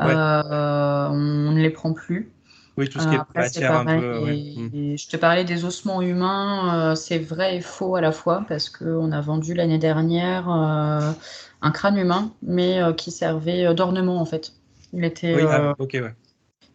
euh, 0.00 1.08
on 1.10 1.52
ne 1.52 1.60
les 1.60 1.70
prend 1.70 1.92
plus. 1.94 2.32
Oui, 2.78 2.88
tout 2.88 3.00
ce 3.00 3.08
qui 3.08 3.14
est 3.14 3.18
matière 3.34 3.72
un 3.72 3.84
peu. 3.84 4.24
Mm. 4.26 4.96
je 4.96 5.08
te 5.08 5.16
parlais 5.16 5.44
des 5.44 5.64
ossements 5.64 6.00
humains, 6.00 6.94
c'est 6.94 7.18
vrai 7.18 7.56
et 7.56 7.60
faux 7.60 7.96
à 7.96 8.00
la 8.00 8.12
fois, 8.12 8.44
parce 8.48 8.70
qu'on 8.70 9.12
a 9.12 9.20
vendu 9.20 9.52
l'année 9.54 9.78
dernière 9.78 10.48
un 10.48 11.70
crâne 11.72 11.98
humain, 11.98 12.32
mais 12.42 12.80
qui 12.96 13.10
servait 13.10 13.74
d'ornement 13.74 14.20
en 14.20 14.24
fait. 14.24 14.52
Il 14.92 15.04
était. 15.04 15.34
Ah, 15.42 15.74
euh, 15.80 16.10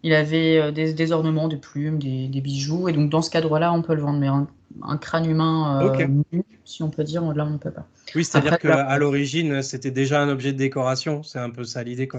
il 0.03 0.13
avait 0.13 0.57
euh, 0.59 0.71
des, 0.71 1.11
ornements, 1.11 1.47
des 1.47 1.57
plumes, 1.57 1.97
des, 1.97 2.41
bijoux. 2.41 2.89
Et 2.89 2.94
donc, 2.94 3.09
dans 3.09 3.21
ce 3.21 3.29
cadre-là, 3.29 3.71
on 3.73 3.81
peut 3.81 3.95
le 3.95 4.01
vendre. 4.01 4.19
Mais 4.19 4.27
un, 4.27 4.97
crâne 4.97 5.29
humain 5.29 5.81
euh, 5.81 6.07
si 6.65 6.83
on 6.83 6.89
peut 6.89 7.03
dire, 7.03 7.21
là, 7.33 7.45
on 7.45 7.51
ne 7.51 7.57
peut 7.57 7.71
pas. 7.71 7.88
Oui, 8.15 8.25
c'est-à-dire 8.25 8.59
qu'à 8.59 8.97
l'origine, 8.97 9.61
c'était 9.61 9.91
déjà 9.91 10.21
un 10.21 10.29
objet 10.29 10.51
de 10.51 10.57
décoration. 10.57 11.23
C'est 11.23 11.39
un 11.39 11.50
peu 11.50 11.63
ça 11.63 11.83
l'idée. 11.83 12.09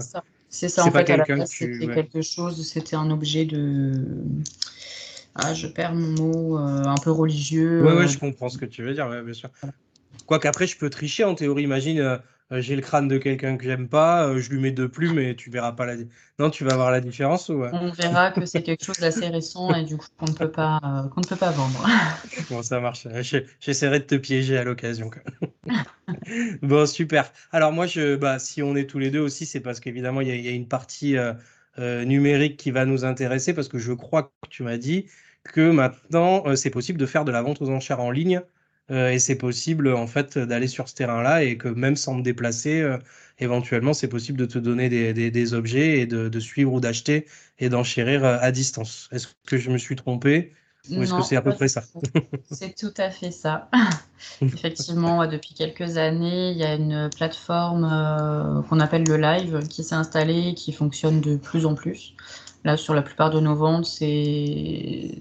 C'est 0.55 0.69
ça. 0.69 0.85
En 0.85 0.91
fait, 0.91 1.09
à 1.09 1.17
la 1.17 1.45
c'était 1.45 1.87
quelque 1.87 2.21
chose, 2.21 2.65
c'était 2.65 2.95
un 2.95 3.11
objet 3.11 3.43
de. 3.43 3.91
Ah, 5.35 5.53
je 5.53 5.67
perds 5.67 5.93
mon 5.93 6.07
mot, 6.07 6.57
un 6.57 6.95
peu 6.95 7.11
religieux. 7.11 7.85
Oui, 7.85 7.93
ouais, 7.93 8.07
je 8.07 8.17
comprends 8.17 8.47
ce 8.47 8.57
que 8.57 8.65
tu 8.65 8.83
veux 8.83 8.93
dire, 8.93 9.09
bien 9.09 9.33
sûr. 9.33 9.49
Quoique 10.25 10.47
après, 10.47 10.65
je 10.65 10.77
peux 10.77 10.89
tricher 10.89 11.23
en 11.23 11.35
théorie. 11.35 11.63
Imagine, 11.63 11.99
euh, 11.99 12.17
j'ai 12.61 12.75
le 12.75 12.81
crâne 12.81 13.07
de 13.07 13.17
quelqu'un 13.17 13.57
que 13.57 13.63
j'aime 13.63 13.87
pas, 13.87 14.27
euh, 14.27 14.39
je 14.39 14.49
lui 14.49 14.59
mets 14.59 14.71
deux 14.71 14.89
plumes 14.89 15.19
et 15.19 15.35
tu 15.35 15.49
verras 15.49 15.71
pas 15.71 15.85
la. 15.85 15.95
Non, 16.39 16.49
tu 16.49 16.63
vas 16.63 16.75
voir 16.75 16.91
la 16.91 17.01
différence 17.01 17.49
ou 17.49 17.63
On 17.71 17.91
verra 17.91 18.31
que 18.31 18.45
c'est 18.45 18.61
quelque 18.61 18.85
chose 18.85 18.97
d'assez 18.97 19.27
récent 19.27 19.73
et 19.73 19.83
du 19.83 19.97
coup 19.97 20.05
qu'on 20.17 20.27
ne 20.27 20.33
peut 20.33 20.51
pas 20.51 20.79
euh, 20.83 21.09
qu'on 21.09 21.21
ne 21.21 21.25
peut 21.25 21.35
pas 21.35 21.51
vendre. 21.51 21.85
bon, 22.49 22.61
ça 22.61 22.79
marche? 22.79 23.07
J'essaierai 23.59 23.99
de 23.99 24.05
te 24.05 24.15
piéger 24.15 24.57
à 24.57 24.63
l'occasion. 24.63 25.09
bon, 26.61 26.85
super. 26.85 27.31
Alors 27.51 27.71
moi, 27.71 27.87
je, 27.87 28.15
bah, 28.15 28.39
si 28.39 28.61
on 28.63 28.75
est 28.75 28.89
tous 28.89 28.99
les 28.99 29.11
deux 29.11 29.19
aussi, 29.19 29.45
c'est 29.45 29.59
parce 29.59 29.79
qu'évidemment 29.79 30.21
il 30.21 30.27
y, 30.27 30.47
a 30.47 30.51
une 30.51 30.67
partie 30.67 31.15
numérique 31.77 32.57
qui 32.57 32.71
va 32.71 32.85
nous 32.85 33.05
intéresser 33.05 33.53
parce 33.53 33.67
que 33.67 33.79
je 33.79 33.93
crois 33.93 34.23
que 34.23 34.49
tu 34.49 34.63
m'as 34.63 34.77
dit 34.77 35.07
que 35.43 35.69
maintenant 35.71 36.55
c'est 36.55 36.69
possible 36.69 36.99
de 36.99 37.05
faire 37.05 37.25
de 37.25 37.31
la 37.31 37.41
vente 37.41 37.61
aux 37.61 37.69
enchères 37.69 37.99
en 37.99 38.11
ligne 38.11 38.41
euh, 38.91 39.09
et 39.09 39.19
c'est 39.19 39.37
possible 39.37 39.87
en 39.93 40.05
fait 40.07 40.37
d'aller 40.37 40.67
sur 40.67 40.87
ce 40.87 40.93
terrain-là 40.95 41.43
et 41.43 41.57
que 41.57 41.67
même 41.67 41.95
sans 41.95 42.13
me 42.15 42.21
déplacer, 42.21 42.81
euh, 42.81 42.97
éventuellement, 43.39 43.93
c'est 43.93 44.07
possible 44.07 44.37
de 44.37 44.45
te 44.45 44.59
donner 44.59 44.89
des, 45.13 45.53
objets 45.53 45.99
et 45.99 46.05
de, 46.05 46.29
de 46.29 46.39
suivre 46.39 46.71
ou 46.73 46.79
d'acheter 46.79 47.25
et 47.57 47.69
d'enchérir 47.69 48.23
euh, 48.23 48.37
à 48.41 48.51
distance. 48.51 49.09
Est-ce 49.11 49.27
que 49.47 49.57
je 49.57 49.71
me 49.71 49.77
suis 49.77 49.95
trompé? 49.95 50.53
Ou 50.91 51.01
est-ce 51.01 51.13
que 51.13 51.21
c'est 51.23 51.35
à 51.35 51.41
peu 51.41 51.53
près 51.53 51.67
ça 51.67 51.83
C'est 52.51 52.75
tout 52.75 52.93
à 52.97 53.09
fait 53.09 53.31
ça. 53.31 53.69
Effectivement, 54.41 55.25
depuis 55.27 55.53
quelques 55.53 55.97
années, 55.97 56.51
il 56.51 56.57
y 56.57 56.63
a 56.63 56.75
une 56.75 57.09
plateforme 57.15 58.63
qu'on 58.69 58.79
appelle 58.79 59.03
le 59.03 59.17
Live 59.17 59.67
qui 59.67 59.83
s'est 59.83 59.95
installée 59.95 60.49
et 60.49 60.53
qui 60.53 60.73
fonctionne 60.73 61.21
de 61.21 61.35
plus 61.37 61.65
en 61.65 61.75
plus. 61.75 62.15
Là, 62.63 62.77
sur 62.77 62.93
la 62.93 63.01
plupart 63.03 63.29
de 63.29 63.39
nos 63.39 63.55
ventes, 63.55 63.85
c'est 63.85 65.17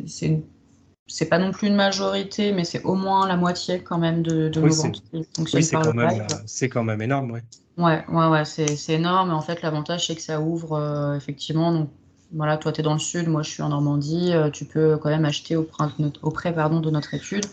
c'est 1.06 1.28
pas 1.28 1.38
non 1.38 1.52
plus 1.52 1.68
une 1.68 1.74
majorité, 1.74 2.52
mais 2.52 2.64
c'est 2.64 2.82
au 2.82 2.94
moins 2.94 3.28
la 3.28 3.36
moitié 3.36 3.82
quand 3.82 3.98
même 3.98 4.22
de, 4.22 4.48
de 4.48 4.60
nos 4.60 4.74
ventes 4.74 5.02
qui 5.02 5.24
fonctionnent 5.36 5.62
oui, 5.62 5.70
par 5.70 5.82
quand 5.82 5.92
le 5.92 5.94
même, 5.94 6.26
C'est 6.46 6.68
quand 6.68 6.84
même 6.84 7.02
énorme, 7.02 7.32
oui. 7.32 7.40
Ouais, 7.76 8.04
ouais, 8.08 8.28
ouais, 8.28 8.44
c'est 8.44 8.92
énorme. 8.92 9.30
En 9.30 9.40
fait, 9.40 9.60
l'avantage, 9.62 10.06
c'est 10.06 10.14
que 10.14 10.22
ça 10.22 10.40
ouvre 10.40 10.74
euh, 10.74 11.16
effectivement. 11.16 11.72
Donc, 11.72 11.90
voilà, 12.32 12.56
toi, 12.56 12.72
tu 12.72 12.80
es 12.80 12.82
dans 12.82 12.94
le 12.94 12.98
sud, 12.98 13.28
moi, 13.28 13.42
je 13.42 13.50
suis 13.50 13.62
en 13.62 13.68
Normandie. 13.68 14.32
Euh, 14.32 14.50
tu 14.50 14.64
peux 14.64 14.96
quand 14.96 15.10
même 15.10 15.24
acheter 15.24 15.56
auprès, 15.56 15.86
auprès 16.22 16.54
pardon, 16.54 16.80
de 16.80 16.90
notre 16.90 17.14
étude. 17.14 17.46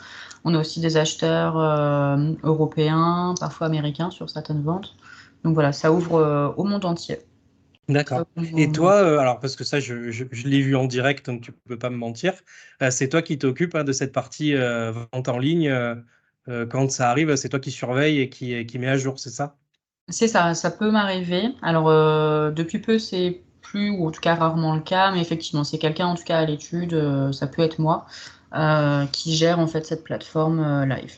On 0.44 0.56
a 0.56 0.60
aussi 0.60 0.80
des 0.80 0.98
acheteurs 0.98 1.58
euh, 1.58 2.34
européens, 2.44 3.36
parfois 3.40 3.68
américains 3.68 4.10
sur 4.10 4.30
certaines 4.30 4.64
ventes. 4.64 4.96
Donc 5.44 5.54
voilà, 5.54 5.72
ça 5.72 5.92
ouvre 5.92 6.54
au 6.58 6.64
monde 6.64 6.86
entier. 6.86 7.20
D'accord. 7.92 8.26
Et 8.56 8.72
toi, 8.72 8.96
euh, 8.96 9.18
alors 9.18 9.40
parce 9.40 9.56
que 9.56 9.64
ça, 9.64 9.80
je, 9.80 10.24
l'ai 10.48 10.62
vu 10.62 10.76
en 10.76 10.86
direct, 10.86 11.26
donc 11.26 11.42
tu 11.42 11.52
peux 11.52 11.78
pas 11.78 11.90
me 11.90 11.98
mentir, 11.98 12.34
euh, 12.82 12.92
c'est 12.92 13.10
toi 13.10 13.22
qui 13.22 13.38
t'occupes 13.38 13.76
hein, 13.76 13.84
de 13.84 13.92
cette 13.92 14.14
partie 14.14 14.56
euh, 14.56 14.92
vente 15.12 15.28
en 15.28 15.38
ligne. 15.38 15.74
quand 16.70 16.92
ça 16.92 17.10
arrive, 17.10 17.36
c'est 17.36 17.50
toi 17.50 17.60
qui 17.60 17.72
surveille 17.72 18.20
et 18.20 18.30
qui, 18.30 18.66
qui 18.66 18.80
met 18.80 18.88
à 18.88 18.98
jour, 18.98 19.20
c'est 19.20 19.30
ça? 19.30 19.58
C'est 20.10 20.28
ça, 20.28 20.54
ça 20.54 20.72
peut 20.72 20.92
m'arriver. 20.92 21.50
Alors 21.62 21.88
depuis 22.52 22.80
peu, 22.80 22.98
c'est 23.00 23.42
plus 23.62 23.90
ou 23.90 24.08
en 24.08 24.12
tout 24.12 24.22
cas 24.22 24.36
rarement 24.36 24.76
le 24.76 24.82
cas, 24.82 25.12
mais 25.12 25.22
effectivement, 25.22 25.64
c'est 25.64 25.78
quelqu'un 25.78 26.08
en 26.08 26.16
tout 26.16 26.24
cas 26.24 26.40
à 26.40 26.46
l'étude, 26.46 27.32
ça 27.32 27.48
peut 27.48 27.62
être 27.62 27.80
moi, 27.80 28.06
qui 29.12 29.36
gère 29.36 29.60
en 29.60 29.68
fait 29.68 29.86
cette 29.86 30.04
plateforme 30.04 30.86
live. 30.86 31.18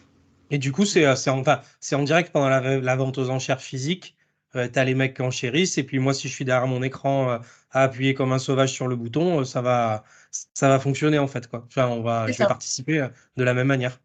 Et 0.51 0.57
du 0.57 0.71
coup, 0.71 0.85
c'est 0.85 1.07
en, 1.07 1.39
enfin, 1.39 1.61
en 1.93 2.03
direct 2.03 2.31
pendant 2.31 2.49
la, 2.49 2.95
vente 2.95 3.17
aux 3.17 3.29
enchères 3.29 3.61
physiques. 3.61 4.15
tu 4.53 4.59
as 4.59 4.83
les 4.83 4.93
mecs 4.93 5.15
qui 5.15 5.21
enchérissent. 5.23 5.77
Et 5.77 5.83
puis 5.83 5.99
moi, 5.99 6.13
si 6.13 6.27
je 6.27 6.33
suis 6.33 6.45
derrière 6.45 6.67
mon 6.67 6.83
écran 6.83 7.39
à 7.71 7.81
appuyer 7.81 8.13
comme 8.13 8.33
un 8.33 8.39
sauvage 8.39 8.71
sur 8.71 8.87
le 8.87 8.95
bouton, 8.95 9.43
ça 9.45 9.61
va, 9.61 10.03
ça 10.53 10.69
va 10.69 10.79
fonctionner 10.79 11.17
en 11.17 11.27
fait. 11.27 11.47
Quoi. 11.47 11.65
Enfin, 11.67 11.87
on 11.87 12.01
va, 12.01 12.27
je 12.31 12.37
vais 12.37 12.45
participer 12.45 13.07
de 13.35 13.43
la 13.43 13.53
même 13.53 13.67
manière. 13.67 13.99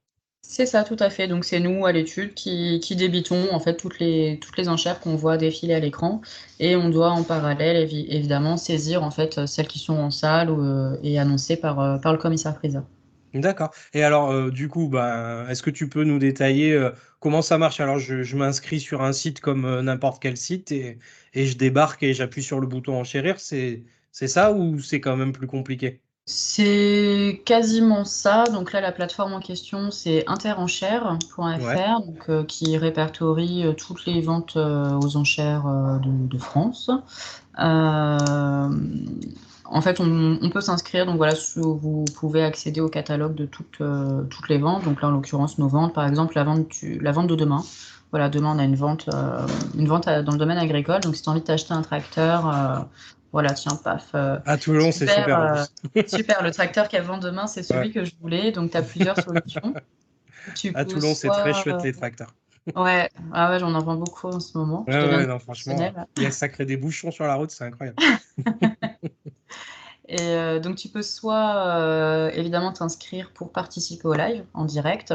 C'est 0.51 0.65
ça, 0.65 0.83
tout 0.83 0.97
à 0.99 1.11
fait. 1.11 1.29
Donc 1.29 1.45
c'est 1.45 1.61
nous 1.61 1.85
à 1.85 1.93
l'étude 1.93 2.33
qui, 2.33 2.81
débitons 2.97 3.53
en 3.53 3.61
fait 3.61 3.77
toutes 3.77 3.99
les, 3.99 4.41
enchères 4.67 4.99
qu'on 4.99 5.15
voit 5.15 5.37
défiler 5.37 5.75
à 5.75 5.79
l'écran 5.79 6.23
et 6.59 6.75
on 6.75 6.89
doit 6.89 7.11
en 7.11 7.23
parallèle 7.23 7.77
évidemment 7.93 8.57
saisir 8.57 9.03
en 9.05 9.11
fait 9.11 9.45
celles 9.45 9.69
qui 9.69 9.79
sont 9.79 9.99
en 9.99 10.11
salle 10.11 10.49
euh, 10.49 10.97
et 11.03 11.19
annoncées 11.19 11.59
par, 11.59 11.81
euh, 11.81 11.99
par 11.99 12.13
le 12.13 12.19
commissaire 12.19 12.55
priseur. 12.55 12.85
D'accord. 13.35 13.73
Et 13.93 14.03
alors 14.03 14.31
euh, 14.31 14.51
du 14.51 14.69
coup, 14.69 14.89
bah, 14.89 15.45
est-ce 15.51 15.63
que 15.63 15.69
tu 15.69 15.87
peux 15.87 16.05
nous 16.05 16.19
détailler 16.19 16.83
comment 17.21 17.43
ça 17.43 17.59
marche? 17.59 17.81
Alors 17.81 17.99
je, 17.99 18.35
m'inscris 18.35 18.81
sur 18.81 19.03
un 19.03 19.13
site 19.13 19.41
comme 19.41 19.83
n'importe 19.83 20.23
quel 20.23 20.39
site 20.39 20.73
et, 20.73 20.99
je 21.35 21.59
débarque 21.59 22.03
et 22.03 22.15
j'appuie 22.15 22.43
sur 22.43 22.59
le 22.59 22.67
bouton 22.67 22.99
enchérir. 22.99 23.39
C'est 23.39 23.85
ça 24.13 24.53
ou 24.53 24.81
c'est 24.81 25.01
quand 25.03 25.17
même 25.17 25.33
plus 25.33 25.47
compliqué? 25.47 26.01
C'est 26.31 27.41
quasiment 27.47 28.05
ça. 28.05 28.45
Donc 28.45 28.75
là, 28.75 28.83
la 28.83 28.93
plateforme 28.93 29.33
en 29.33 29.41
question, 29.41 29.91
c'est 29.91 30.29
interenchères.fr, 30.29 32.01
donc, 32.01 32.29
euh, 32.29 32.45
qui 32.45 32.77
répertorie 32.77 33.65
euh, 33.65 33.73
toutes 33.73 34.05
les 34.05 34.21
ventes 34.21 34.59
euh, 34.59 34.93
aux 35.01 35.17
enchères 35.17 35.65
de, 36.03 36.39
France. 36.39 36.91
en 37.57 38.71
fait, 39.81 40.01
on, 40.01 40.51
peut 40.53 40.61
s'inscrire. 40.61 41.07
Donc 41.07 41.17
voilà, 41.17 41.33
vous 41.57 42.05
pouvez 42.15 42.45
accéder 42.45 42.83
au 42.83 42.91
catalogue 42.91 43.35
de 43.35 43.47
toutes, 43.47 43.83
toutes 44.29 44.49
les 44.51 44.59
ventes. 44.59 44.85
Donc 44.85 45.01
là, 45.01 45.09
en 45.09 45.13
l'occurrence, 45.13 45.57
nos 45.57 45.69
ventes, 45.69 45.95
par 45.95 46.07
exemple, 46.07 46.35
la 46.37 46.45
vente, 46.45 46.75
la 46.83 47.13
vente 47.13 47.29
de 47.29 47.37
demain. 47.37 47.65
Voilà, 48.11 48.29
demain, 48.29 48.55
on 48.57 48.59
a 48.59 48.65
une 48.65 48.77
vente, 48.77 49.09
une 49.75 49.87
vente 49.87 50.09
dans 50.09 50.33
le 50.33 50.39
domaine 50.39 50.59
agricole. 50.59 51.01
Donc, 51.01 51.15
si 51.15 51.23
tu 51.23 51.29
as 51.29 51.33
envie 51.33 51.43
d'acheter 51.43 51.75
un 51.75 51.83
tracteur, 51.83 52.89
voilà, 53.33 53.53
tiens, 53.53 53.77
paf. 53.77 54.11
Euh, 54.15 54.39
à 54.47 54.57
Toulon, 54.57 54.91
c'est 54.91 55.07
super. 55.07 55.67
Euh, 55.95 56.03
super, 56.07 56.43
le 56.43 56.51
tracteur 56.51 56.89
qui 56.89 56.99
vend 56.99 57.19
demain, 57.19 57.47
c'est 57.47 57.63
celui 57.63 57.93
que 57.93 58.05
je 58.05 58.13
voulais. 58.21 58.53
Donc, 58.53 58.71
tu 58.73 58.77
as 58.77 58.83
plusieurs 58.83 59.19
solutions. 59.21 59.75
à 60.75 60.85
Toulon, 60.85 61.15
c'est 61.15 61.29
très 61.29 61.53
chouette 61.53 61.83
les 61.85 61.93
tracteurs. 61.93 62.35
Ouais, 62.77 63.09
ah 63.33 63.51
ouais 63.51 63.59
j'en 63.61 63.73
en 63.75 63.83
vends 63.83 63.97
beaucoup 63.97 64.27
en 64.27 64.41
ce 64.41 64.59
moment. 64.59 64.85
Ouais, 64.87 65.27
non, 65.27 65.39
franchement, 65.39 65.91
il 66.17 66.23
y 66.23 66.27
a 66.27 66.31
ça 66.31 66.51
crée 66.51 66.67
des 66.67 66.77
bouchons 66.77 67.11
sur 67.11 67.25
la 67.25 67.35
route, 67.35 67.51
c'est 67.51 67.65
incroyable. 67.65 67.97
Et 70.11 70.21
euh, 70.21 70.59
donc, 70.59 70.77
tu 70.77 70.89
peux 70.89 71.03
soit 71.03 72.31
évidemment 72.35 72.73
t'inscrire 72.73 73.31
pour 73.33 73.53
participer 73.53 74.07
au 74.07 74.15
live 74.15 74.45
en 74.55 74.65
direct. 74.65 75.15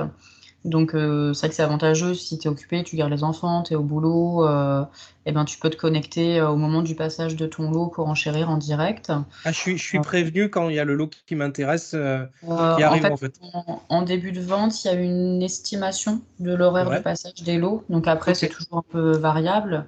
Donc, 0.65 0.95
euh, 0.95 1.33
c'est 1.33 1.41
vrai 1.41 1.49
que 1.49 1.55
c'est 1.55 1.63
avantageux 1.63 2.13
si 2.13 2.37
tu 2.37 2.47
es 2.47 2.51
occupé, 2.51 2.83
tu 2.83 2.95
gardes 2.95 3.11
les 3.11 3.23
enfants, 3.23 3.63
tu 3.63 3.73
es 3.73 3.75
au 3.75 3.83
boulot, 3.83 4.47
euh, 4.47 4.83
et 5.25 5.31
ben, 5.31 5.43
tu 5.43 5.59
peux 5.59 5.69
te 5.69 5.75
connecter 5.75 6.39
euh, 6.39 6.49
au 6.49 6.55
moment 6.55 6.81
du 6.81 6.95
passage 6.95 7.35
de 7.35 7.45
ton 7.45 7.69
lot 7.69 7.87
pour 7.87 8.07
enchérir 8.07 8.49
en 8.49 8.57
direct. 8.57 9.11
Ah, 9.43 9.51
je 9.51 9.57
suis, 9.57 9.77
je 9.77 9.83
suis 9.83 9.99
prévenu 9.99 10.49
quand 10.49 10.69
il 10.69 10.75
y 10.75 10.79
a 10.79 10.85
le 10.85 10.95
lot 10.95 11.11
qui 11.25 11.35
m'intéresse 11.35 11.91
qui 11.91 12.83
arrive 12.83 13.05
en 13.05 13.17
fait. 13.17 13.39
En, 13.89 14.01
début 14.03 14.31
de 14.31 14.41
vente, 14.41 14.83
il 14.83 14.87
y 14.87 14.89
a 14.91 14.93
une 14.93 15.41
estimation 15.41 16.21
de 16.39 16.53
l'horaire 16.53 16.89
de 16.89 16.99
passage 16.99 17.43
des 17.43 17.57
lots. 17.57 17.83
Donc 17.89 18.07
après, 18.07 18.33
c'est 18.35 18.49
toujours 18.49 18.77
un 18.77 18.85
peu 18.91 19.17
variable. 19.17 19.85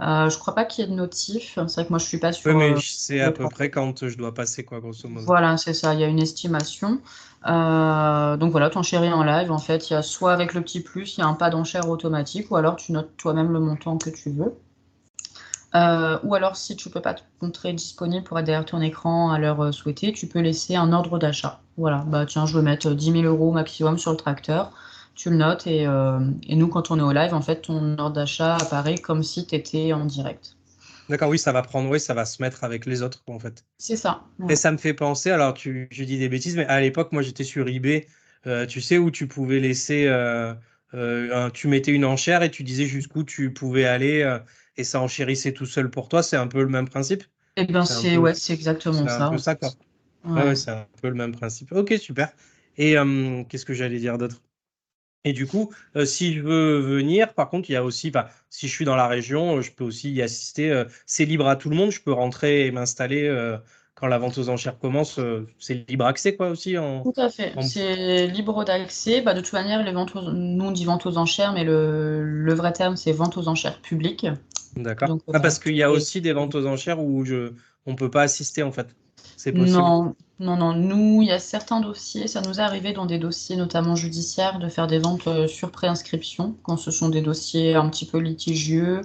Euh, 0.00 0.28
je 0.28 0.38
crois 0.38 0.54
pas 0.54 0.64
qu'il 0.64 0.84
y 0.84 0.86
ait 0.86 0.90
de 0.90 0.96
notif. 0.96 1.52
C'est 1.54 1.74
vrai 1.74 1.84
que 1.84 1.90
moi, 1.90 1.98
je 1.98 2.06
suis 2.06 2.18
pas 2.18 2.32
sûre. 2.32 2.54
Oui, 2.54 2.72
mais 2.72 2.80
c'est 2.80 3.20
à 3.20 3.30
peu 3.30 3.48
près 3.48 3.70
quand 3.70 4.06
je 4.08 4.16
dois 4.16 4.34
passer, 4.34 4.64
quoi, 4.64 4.80
grosso 4.80 5.08
modo. 5.08 5.24
Voilà, 5.24 5.56
c'est 5.56 5.74
ça. 5.74 5.94
Il 5.94 6.00
y 6.00 6.04
a 6.04 6.08
une 6.08 6.20
estimation. 6.20 7.00
Euh, 7.46 8.36
donc 8.36 8.50
voilà, 8.50 8.70
t'enchéris 8.70 9.12
en 9.12 9.22
live. 9.22 9.52
En 9.52 9.58
fait, 9.58 9.90
il 9.90 9.94
y 9.94 9.96
a 9.96 10.02
soit 10.02 10.32
avec 10.32 10.54
le 10.54 10.62
petit 10.62 10.80
plus, 10.80 11.16
il 11.16 11.20
y 11.20 11.22
a 11.22 11.26
un 11.26 11.34
pas 11.34 11.50
d'enchère 11.50 11.88
automatique, 11.88 12.50
ou 12.50 12.56
alors 12.56 12.76
tu 12.76 12.92
notes 12.92 13.16
toi-même 13.16 13.52
le 13.52 13.60
montant 13.60 13.98
que 13.98 14.10
tu 14.10 14.30
veux. 14.30 14.54
Euh, 15.74 16.18
ou 16.22 16.34
alors, 16.34 16.56
si 16.56 16.76
tu 16.76 16.88
peux 16.88 17.00
pas 17.00 17.14
te 17.14 17.22
montrer 17.42 17.72
disponible 17.72 18.24
pour 18.24 18.38
être 18.38 18.44
derrière 18.44 18.64
ton 18.64 18.80
écran 18.80 19.32
à 19.32 19.38
l'heure 19.38 19.74
souhaitée, 19.74 20.12
tu 20.12 20.28
peux 20.28 20.40
laisser 20.40 20.76
un 20.76 20.92
ordre 20.92 21.18
d'achat. 21.18 21.60
Voilà, 21.76 22.04
bah 22.06 22.26
tiens, 22.26 22.46
je 22.46 22.56
veux 22.56 22.62
mettre 22.62 22.90
10 22.90 23.12
000 23.12 23.24
euros 23.24 23.50
maximum 23.50 23.98
sur 23.98 24.12
le 24.12 24.16
tracteur 24.16 24.70
tu 25.14 25.30
le 25.30 25.36
notes 25.36 25.66
euh, 25.66 26.30
et, 26.42 26.56
nous, 26.56 26.68
quand 26.68 26.90
on 26.90 26.98
est 26.98 27.02
au 27.02 27.12
live, 27.12 27.34
en 27.34 27.42
fait, 27.42 27.62
ton 27.62 27.98
ordre 27.98 28.16
d'achat 28.16 28.56
apparaît 28.56 28.98
comme 28.98 29.22
si 29.22 29.46
tu 29.46 29.54
étais 29.54 29.92
en 29.92 30.04
direct. 30.04 30.53
D'accord, 31.08 31.28
oui, 31.28 31.38
ça 31.38 31.52
va 31.52 31.62
prendre, 31.62 31.90
oui, 31.90 32.00
ça 32.00 32.14
va 32.14 32.24
se 32.24 32.42
mettre 32.42 32.64
avec 32.64 32.86
les 32.86 33.02
autres, 33.02 33.22
en 33.26 33.38
fait. 33.38 33.64
C'est 33.78 33.96
ça. 33.96 34.24
Et 34.48 34.56
ça 34.56 34.72
me 34.72 34.78
fait 34.78 34.94
penser, 34.94 35.30
alors 35.30 35.54
tu, 35.54 35.88
dis 35.90 36.18
des 36.18 36.28
bêtises, 36.28 36.56
mais 36.56 36.66
à 36.66 36.80
l'époque, 36.80 37.12
moi, 37.12 37.22
j'étais 37.22 37.44
sur 37.44 37.68
eBay, 37.68 38.06
euh, 38.46 38.66
tu 38.66 38.80
sais, 38.80 38.98
où 38.98 39.10
tu 39.10 39.26
pouvais 39.26 39.60
laisser, 39.60 40.06
euh, 40.06 40.54
tu 41.52 41.68
mettais 41.68 41.92
une 41.92 42.04
enchère 42.04 42.42
et 42.42 42.50
tu 42.50 42.62
disais 42.62 42.86
jusqu'où 42.86 43.24
tu 43.24 43.52
pouvais 43.52 43.84
aller 43.84 44.38
et 44.76 44.84
ça 44.84 45.00
enchérissait 45.00 45.52
tout 45.52 45.66
seul 45.66 45.90
pour 45.90 46.08
toi. 46.08 46.22
C'est 46.22 46.36
un 46.36 46.46
peu 46.46 46.62
le 46.62 46.68
même 46.68 46.88
principe? 46.88 47.24
Eh 47.56 47.64
bien, 47.64 47.84
c'est 47.84 48.16
ouais, 48.16 48.32
exactement 48.48 49.06
ça. 49.06 49.30
C'est 49.32 49.38
ça, 49.38 49.54
quoi. 49.54 49.70
Ouais. 50.24 50.56
c'est 50.56 50.70
un 50.70 50.86
peu 51.02 51.08
le 51.08 51.14
même 51.14 51.32
principe. 51.32 51.72
Ok, 51.72 51.94
super. 51.98 52.32
Et 52.76 52.94
qu'est-ce 53.48 53.64
que 53.64 53.74
j'allais 53.74 53.98
dire 53.98 54.18
d'autre? 54.18 54.40
Et 55.24 55.32
du 55.32 55.46
coup, 55.46 55.72
euh, 55.96 56.04
si 56.04 56.34
je 56.34 56.42
veux 56.42 56.78
venir, 56.80 57.32
par 57.32 57.48
contre, 57.48 57.70
il 57.70 57.72
y 57.72 57.76
a 57.76 57.84
aussi, 57.84 58.10
bah, 58.10 58.28
si 58.50 58.68
je 58.68 58.72
suis 58.72 58.84
dans 58.84 58.96
la 58.96 59.08
région, 59.08 59.56
euh, 59.56 59.60
je 59.62 59.72
peux 59.72 59.84
aussi 59.84 60.12
y 60.12 60.20
assister. 60.20 60.70
Euh, 60.70 60.84
c'est 61.06 61.24
libre 61.24 61.48
à 61.48 61.56
tout 61.56 61.70
le 61.70 61.76
monde. 61.76 61.90
Je 61.90 62.00
peux 62.00 62.12
rentrer 62.12 62.66
et 62.66 62.70
m'installer 62.70 63.30
quand 63.94 64.06
la 64.06 64.18
vente 64.18 64.36
aux 64.36 64.48
enchères 64.50 64.78
commence. 64.78 65.18
c'est 65.58 65.88
libre 65.88 66.04
accès, 66.04 66.36
quoi, 66.36 66.48
aussi. 66.50 66.76
En, 66.76 67.02
tout 67.02 67.12
à 67.16 67.30
fait. 67.30 67.54
C'est 67.62 68.26
libre 68.26 68.64
d'accès. 68.64 69.22
Bah, 69.22 69.32
de 69.32 69.40
toute 69.40 69.54
manière, 69.54 69.82
les 69.82 69.92
ventes 69.92 70.14
nous, 70.14 70.64
on 70.64 70.72
dit 70.72 70.84
vente 70.84 71.06
aux 71.06 71.16
enchères, 71.16 71.52
mais 71.52 71.64
le, 71.64 72.22
le 72.22 72.54
vrai 72.54 72.72
terme, 72.72 72.96
c'est 72.96 73.12
vente 73.12 73.38
aux 73.38 73.48
enchères 73.48 73.80
publiques. 73.80 74.26
D'accord. 74.76 75.18
Ah, 75.32 75.40
parce 75.40 75.58
qu'il 75.58 75.76
y 75.76 75.82
a 75.82 75.90
aussi 75.90 76.20
des 76.20 76.32
ventes 76.32 76.54
aux 76.54 76.66
enchères 76.66 77.00
où 77.00 77.24
je, 77.24 77.52
on 77.86 77.92
ne 77.92 77.96
peut 77.96 78.10
pas 78.10 78.22
assister, 78.22 78.62
en 78.62 78.72
fait. 78.72 78.94
C'est 79.36 79.52
possible. 79.52 79.78
Non, 79.78 80.14
non, 80.40 80.56
non. 80.56 80.74
Nous, 80.74 81.22
il 81.22 81.28
y 81.28 81.32
a 81.32 81.38
certains 81.38 81.80
dossiers, 81.80 82.26
ça 82.26 82.40
nous 82.40 82.58
est 82.58 82.62
arrivé 82.62 82.92
dans 82.92 83.06
des 83.06 83.18
dossiers 83.18 83.56
notamment 83.56 83.94
judiciaires 83.94 84.58
de 84.58 84.68
faire 84.68 84.88
des 84.88 84.98
ventes 84.98 85.28
euh, 85.28 85.46
sur 85.46 85.70
préinscription 85.70 86.56
quand 86.64 86.76
ce 86.76 86.90
sont 86.90 87.08
des 87.08 87.22
dossiers 87.22 87.76
un 87.76 87.88
petit 87.88 88.04
peu 88.04 88.18
litigieux 88.18 89.02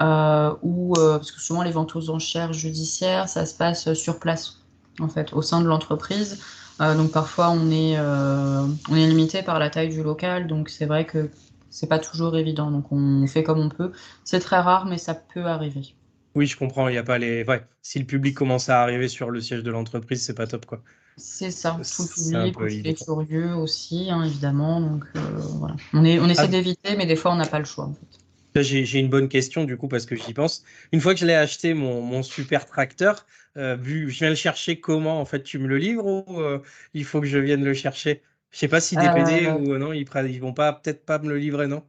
euh, 0.00 0.54
ou 0.62 0.94
euh, 0.96 1.16
parce 1.18 1.32
que 1.32 1.40
souvent 1.40 1.62
les 1.62 1.72
ventes 1.72 1.96
aux 1.96 2.10
enchères 2.10 2.52
judiciaires, 2.52 3.28
ça 3.28 3.46
se 3.46 3.54
passe 3.54 3.94
sur 3.94 4.20
place 4.20 4.58
en 5.00 5.08
fait 5.08 5.32
au 5.32 5.42
sein 5.42 5.60
de 5.60 5.66
l'entreprise. 5.66 6.40
donc 6.78 7.10
parfois 7.12 7.50
on 7.50 7.70
est 7.70 7.98
on 7.98 8.96
est 8.96 9.06
limité 9.06 9.42
par 9.42 9.58
la 9.58 9.70
taille 9.70 9.88
du 9.88 10.02
local, 10.02 10.46
donc 10.46 10.68
c'est 10.68 10.86
vrai 10.86 11.04
que 11.04 11.30
c'est 11.70 11.88
pas 11.88 11.98
toujours 11.98 12.36
évident. 12.36 12.70
Donc 12.70 12.92
on 12.92 13.26
fait 13.26 13.42
comme 13.42 13.60
on 13.60 13.68
peut. 13.68 13.92
C'est 14.24 14.40
très 14.40 14.60
rare, 14.60 14.86
mais 14.86 14.98
ça 14.98 15.14
peut 15.14 15.46
arriver. 15.46 15.94
Oui, 16.34 16.46
je 16.46 16.56
comprends. 16.56 16.88
Il 16.88 16.94
y 16.94 16.98
a 16.98 17.02
pas 17.02 17.18
les. 17.18 17.44
Ouais. 17.44 17.62
Si 17.82 17.98
le 17.98 18.04
public 18.04 18.36
commence 18.36 18.68
à 18.68 18.82
arriver 18.82 19.08
sur 19.08 19.30
le 19.30 19.40
siège 19.40 19.62
de 19.62 19.70
l'entreprise, 19.70 20.24
c'est 20.24 20.34
pas 20.34 20.46
top, 20.46 20.66
quoi. 20.66 20.82
C'est 21.16 21.50
ça. 21.50 21.78
Tout 21.96 22.06
le 22.32 22.50
public 22.52 22.86
est 22.86 23.04
curieux 23.04 23.54
aussi, 23.54 24.08
hein, 24.10 24.24
évidemment. 24.24 24.80
Donc 24.80 25.04
euh, 25.16 25.20
voilà. 25.58 25.76
On, 25.92 26.04
est, 26.04 26.18
on 26.18 26.28
essaie 26.28 26.42
ah. 26.42 26.48
d'éviter, 26.48 26.96
mais 26.96 27.06
des 27.06 27.16
fois, 27.16 27.32
on 27.32 27.36
n'a 27.36 27.46
pas 27.46 27.58
le 27.58 27.64
choix. 27.64 27.84
En 27.84 27.94
fait. 27.94 28.62
J'ai 28.62 28.98
une 28.98 29.08
bonne 29.08 29.28
question 29.28 29.64
du 29.64 29.76
coup 29.76 29.88
parce 29.88 30.06
que 30.06 30.16
j'y 30.16 30.32
pense. 30.32 30.64
Une 30.92 31.00
fois 31.00 31.14
que 31.14 31.20
je 31.20 31.26
l'ai 31.26 31.34
acheté 31.34 31.74
mon, 31.74 32.02
mon, 32.02 32.22
super 32.22 32.66
tracteur, 32.66 33.26
euh, 33.56 33.76
vu, 33.76 34.10
je 34.10 34.18
viens 34.18 34.30
le 34.30 34.34
chercher 34.34 34.80
comment 34.80 35.20
En 35.20 35.24
fait, 35.24 35.42
tu 35.42 35.58
me 35.58 35.68
le 35.68 35.78
livres 35.78 36.06
ou 36.06 36.40
euh, 36.40 36.60
il 36.94 37.04
faut 37.04 37.20
que 37.20 37.26
je 37.26 37.38
vienne 37.38 37.64
le 37.64 37.74
chercher? 37.74 38.22
Je 38.50 38.58
sais 38.58 38.68
pas 38.68 38.80
si 38.80 38.96
DPD 38.96 39.46
ou 39.48 39.78
non, 39.78 39.92
ils, 39.92 40.06
ils 40.28 40.40
vont 40.40 40.52
pas 40.52 40.72
peut-être 40.72 41.04
pas 41.04 41.18
me 41.20 41.28
le 41.28 41.38
livrer, 41.38 41.68
non? 41.68 41.84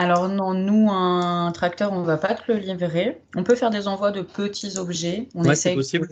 Alors 0.00 0.30
non, 0.30 0.54
nous, 0.54 0.90
un 0.90 1.52
tracteur, 1.52 1.92
on 1.92 2.00
ne 2.00 2.06
va 2.06 2.16
pas 2.16 2.34
te 2.34 2.50
le 2.50 2.58
livrer. 2.58 3.20
On 3.36 3.44
peut 3.44 3.54
faire 3.54 3.68
des 3.68 3.86
envois 3.86 4.12
de 4.12 4.22
petits 4.22 4.78
objets. 4.78 5.28
On 5.34 5.44
c'est 5.52 5.74
possible. 5.74 6.08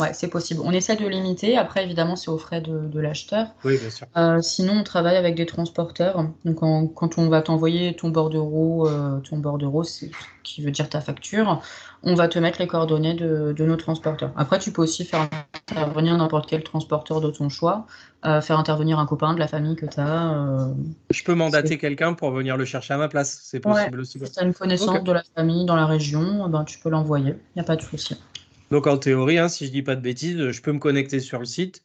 Ouais, 0.00 0.14
c'est 0.14 0.28
possible. 0.28 0.62
On 0.64 0.72
essaie 0.72 0.96
de 0.96 1.06
limiter. 1.06 1.58
Après, 1.58 1.84
évidemment, 1.84 2.16
c'est 2.16 2.30
aux 2.30 2.38
frais 2.38 2.62
de, 2.62 2.98
l'acheteur. 2.98 3.48
Oui, 3.64 3.76
bien 3.78 3.90
sûr. 3.90 4.06
Euh, 4.16 4.40
sinon, 4.40 4.74
on 4.80 4.84
travaille 4.84 5.16
avec 5.16 5.34
des 5.34 5.44
transporteurs. 5.44 6.24
Donc, 6.46 6.60
quand 6.94 7.18
on 7.18 7.28
va 7.28 7.42
t'envoyer 7.42 7.94
ton 7.94 8.08
bordereau, 8.08 8.88
euh, 8.88 9.20
ton 9.20 9.36
bordereau, 9.36 9.84
c'est 9.84 10.10
qui 10.44 10.62
veut 10.62 10.70
dire 10.70 10.88
ta 10.88 11.00
facture, 11.00 11.62
on 12.02 12.14
va 12.14 12.26
te 12.26 12.38
mettre 12.38 12.58
les 12.58 12.66
coordonnées 12.66 13.14
de, 13.14 13.54
nos 13.58 13.76
transporteurs. 13.76 14.32
Après, 14.34 14.58
tu 14.58 14.72
peux 14.72 14.82
aussi 14.82 15.04
faire 15.04 15.28
intervenir 15.70 16.16
n'importe 16.16 16.48
quel 16.48 16.64
transporteur 16.64 17.20
de 17.20 17.30
ton 17.30 17.48
choix, 17.48 17.86
euh, 18.24 18.40
faire 18.40 18.58
intervenir 18.58 18.98
un 18.98 19.06
copain 19.06 19.34
de 19.34 19.38
la 19.38 19.46
famille 19.46 19.76
que 19.76 19.86
tu 19.86 20.00
as. 20.00 20.68
Je 21.10 21.22
peux 21.22 21.34
mandater 21.34 21.76
quelqu'un 21.76 22.14
pour 22.14 22.30
venir 22.30 22.56
le 22.56 22.64
chercher 22.64 22.94
à 22.94 22.98
ma 22.98 23.08
place. 23.08 23.40
C'est 23.42 23.60
possible 23.60 24.00
aussi. 24.00 24.18
Si 24.18 24.32
tu 24.32 24.40
as 24.40 24.42
une 24.42 24.54
connaissance 24.54 25.04
de 25.04 25.12
la 25.12 25.22
famille 25.36 25.66
dans 25.66 25.76
la 25.76 25.86
région, 25.86 26.48
ben, 26.48 26.64
tu 26.64 26.78
peux 26.78 26.88
l'envoyer. 26.88 27.36
Il 27.54 27.58
n'y 27.58 27.62
a 27.62 27.64
pas 27.64 27.76
de 27.76 27.82
souci. 27.82 28.16
Donc 28.72 28.86
en 28.86 28.96
théorie, 28.96 29.36
hein, 29.36 29.50
si 29.50 29.66
je 29.66 29.70
dis 29.70 29.82
pas 29.82 29.96
de 29.96 30.00
bêtises, 30.00 30.50
je 30.50 30.62
peux 30.62 30.72
me 30.72 30.78
connecter 30.78 31.20
sur 31.20 31.38
le 31.38 31.44
site, 31.44 31.82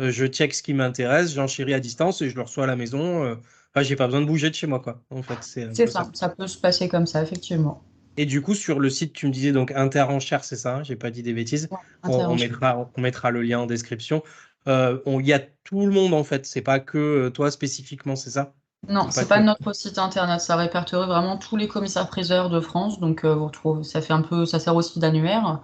euh, 0.00 0.10
je 0.10 0.24
check 0.24 0.54
ce 0.54 0.62
qui 0.62 0.72
m'intéresse, 0.72 1.34
j'enchéris 1.34 1.74
à 1.74 1.78
distance 1.78 2.22
et 2.22 2.30
je 2.30 2.36
le 2.36 2.40
reçois 2.40 2.64
à 2.64 2.66
la 2.66 2.74
maison. 2.74 3.22
Euh, 3.22 3.34
enfin, 3.74 3.82
j'ai 3.82 3.96
pas 3.96 4.06
besoin 4.06 4.22
de 4.22 4.26
bouger 4.26 4.48
de 4.48 4.54
chez 4.54 4.66
moi, 4.66 4.80
quoi. 4.80 5.02
En 5.10 5.22
fait, 5.22 5.36
c'est 5.42 5.86
ça. 5.86 6.08
ça. 6.14 6.28
peut 6.30 6.46
se 6.46 6.56
passer 6.56 6.88
comme 6.88 7.06
ça, 7.06 7.22
effectivement. 7.22 7.82
Et 8.16 8.24
du 8.24 8.40
coup, 8.40 8.54
sur 8.54 8.80
le 8.80 8.88
site, 8.88 9.12
tu 9.12 9.26
me 9.26 9.30
disais 9.30 9.52
donc 9.52 9.72
Interenchère, 9.72 10.42
c'est 10.42 10.56
ça, 10.56 10.76
hein, 10.76 10.82
j'ai 10.82 10.96
pas 10.96 11.10
dit 11.10 11.22
des 11.22 11.34
bêtises. 11.34 11.68
on, 12.02 12.34
mettra, 12.34 12.90
on 12.96 13.00
mettra 13.02 13.30
le 13.30 13.42
lien 13.42 13.58
en 13.58 13.66
description. 13.66 14.22
Euh, 14.68 15.00
il 15.06 15.26
y 15.26 15.34
a 15.34 15.40
tout 15.64 15.84
le 15.84 15.92
monde 15.92 16.14
en 16.14 16.24
fait, 16.24 16.46
c'est 16.46 16.62
pas 16.62 16.80
que 16.80 17.28
toi 17.28 17.50
spécifiquement, 17.50 18.16
c'est 18.16 18.30
ça? 18.30 18.54
Non, 18.88 19.10
c'est 19.10 19.28
pas 19.28 19.40
notre 19.40 19.74
site 19.74 19.98
internet. 19.98 20.40
Ça 20.40 20.56
répertorie 20.56 21.06
vraiment 21.06 21.36
tous 21.36 21.56
les 21.56 21.68
commissaires-priseurs 21.68 22.50
de 22.50 22.58
France. 22.58 22.98
Donc, 22.98 23.24
vous 23.24 23.44
retrouvez, 23.44 23.84
ça 23.84 24.00
fait 24.00 24.12
un 24.12 24.22
peu, 24.22 24.44
ça 24.44 24.58
sert 24.58 24.74
aussi 24.74 24.98
d'annuaire. 24.98 25.60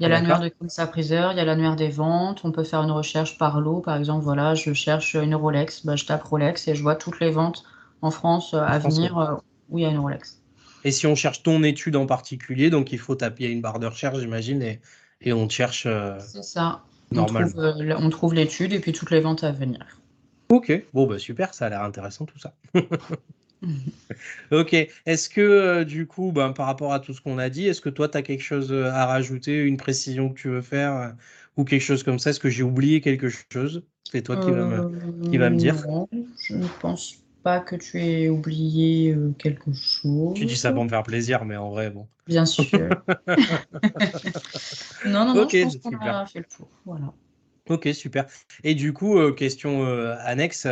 Il 0.00 0.04
y 0.04 0.06
a 0.06 0.08
l'annuaire 0.08 0.40
des 0.40 0.50
commissaires-priseurs, 0.50 1.32
il 1.32 1.36
y 1.36 1.40
a 1.40 1.44
l'annuaire 1.44 1.76
des 1.76 1.90
ventes. 1.90 2.40
On 2.44 2.52
peut 2.52 2.64
faire 2.64 2.82
une 2.82 2.90
recherche 2.90 3.36
par 3.36 3.60
lot. 3.60 3.80
Par 3.80 3.96
exemple, 3.96 4.24
voilà, 4.24 4.54
je 4.54 4.72
cherche 4.72 5.12
une 5.12 5.34
Rolex. 5.34 5.84
Bah, 5.84 5.94
je 5.94 6.06
tape 6.06 6.22
Rolex 6.22 6.66
et 6.68 6.74
je 6.74 6.82
vois 6.82 6.96
toutes 6.96 7.20
les 7.20 7.30
ventes 7.30 7.64
en 8.00 8.10
France 8.10 8.54
à 8.54 8.78
venir 8.78 9.40
où 9.68 9.78
il 9.78 9.82
y 9.82 9.84
a 9.84 9.90
une 9.90 9.98
Rolex. 9.98 10.40
Et 10.84 10.90
si 10.90 11.06
on 11.06 11.14
cherche 11.14 11.42
ton 11.42 11.62
étude 11.62 11.96
en 11.96 12.06
particulier, 12.06 12.70
donc 12.70 12.92
il 12.92 12.98
faut 12.98 13.14
taper 13.14 13.44
une 13.44 13.60
barre 13.60 13.78
de 13.78 13.86
recherche, 13.86 14.18
j'imagine, 14.18 14.62
et, 14.62 14.80
et, 15.20 15.34
on 15.34 15.48
cherche. 15.50 15.84
Euh, 15.86 16.18
c'est 16.18 16.42
ça. 16.42 16.80
Euh, 17.14 17.96
on 17.98 18.08
trouve, 18.08 18.34
l'étude 18.34 18.72
et 18.72 18.80
puis 18.80 18.92
toutes 18.92 19.10
les 19.10 19.20
ventes 19.20 19.44
à 19.44 19.52
venir. 19.52 19.80
Ok, 20.48 20.72
bon, 20.94 21.06
bah 21.06 21.18
super, 21.18 21.52
ça 21.52 21.66
a 21.66 21.68
l'air 21.68 21.82
intéressant 21.82 22.24
tout 22.24 22.38
ça. 22.38 22.54
ok, 24.50 24.74
est-ce 25.06 25.28
que 25.28 25.40
euh, 25.40 25.84
du 25.84 26.06
coup, 26.06 26.32
ben, 26.32 26.52
par 26.52 26.66
rapport 26.66 26.92
à 26.92 27.00
tout 27.00 27.12
ce 27.14 27.20
qu'on 27.20 27.38
a 27.38 27.50
dit, 27.50 27.66
est-ce 27.66 27.80
que 27.80 27.90
toi, 27.90 28.08
tu 28.08 28.16
as 28.18 28.22
quelque 28.22 28.42
chose 28.42 28.72
à 28.72 29.06
rajouter, 29.06 29.62
une 29.62 29.76
précision 29.76 30.28
que 30.30 30.38
tu 30.38 30.48
veux 30.48 30.62
faire 30.62 31.14
ou 31.56 31.64
quelque 31.64 31.82
chose 31.82 32.02
comme 32.02 32.18
ça? 32.18 32.30
Est-ce 32.30 32.40
que 32.40 32.50
j'ai 32.50 32.62
oublié 32.62 33.00
quelque 33.00 33.28
chose? 33.28 33.84
C'est 34.10 34.22
toi 34.22 34.36
qui, 34.36 34.50
va 34.50 34.64
me, 34.64 35.30
qui 35.30 35.38
va 35.38 35.50
me 35.50 35.56
dire. 35.56 35.76
je 36.48 36.56
ne 36.56 36.66
pense 36.80 37.16
pas 37.42 37.60
que 37.60 37.76
tu 37.76 38.00
aies 38.00 38.28
oublié 38.28 39.14
euh, 39.14 39.32
quelque 39.38 39.72
chose. 39.72 40.34
Tu 40.34 40.44
dis 40.46 40.56
ça 40.56 40.72
pour 40.72 40.84
me 40.84 40.88
faire 40.88 41.02
plaisir, 41.02 41.44
mais 41.44 41.56
en 41.56 41.70
vrai, 41.70 41.90
bon. 41.90 42.08
Bien 42.26 42.44
sûr. 42.44 42.64
non, 45.06 45.24
non, 45.26 45.34
non, 45.34 45.48
je 45.48 45.62
pense 45.62 45.76
qu'on 45.78 45.96
a 45.98 46.26
fait 46.26 46.40
le 46.40 46.44
tour. 46.44 46.68
Voilà. 46.84 47.12
Ok, 47.68 47.88
super. 47.94 48.26
Et 48.64 48.74
du 48.74 48.92
coup, 48.92 49.18
euh, 49.18 49.32
question 49.32 49.84
euh, 49.86 50.16
annexe, 50.20 50.66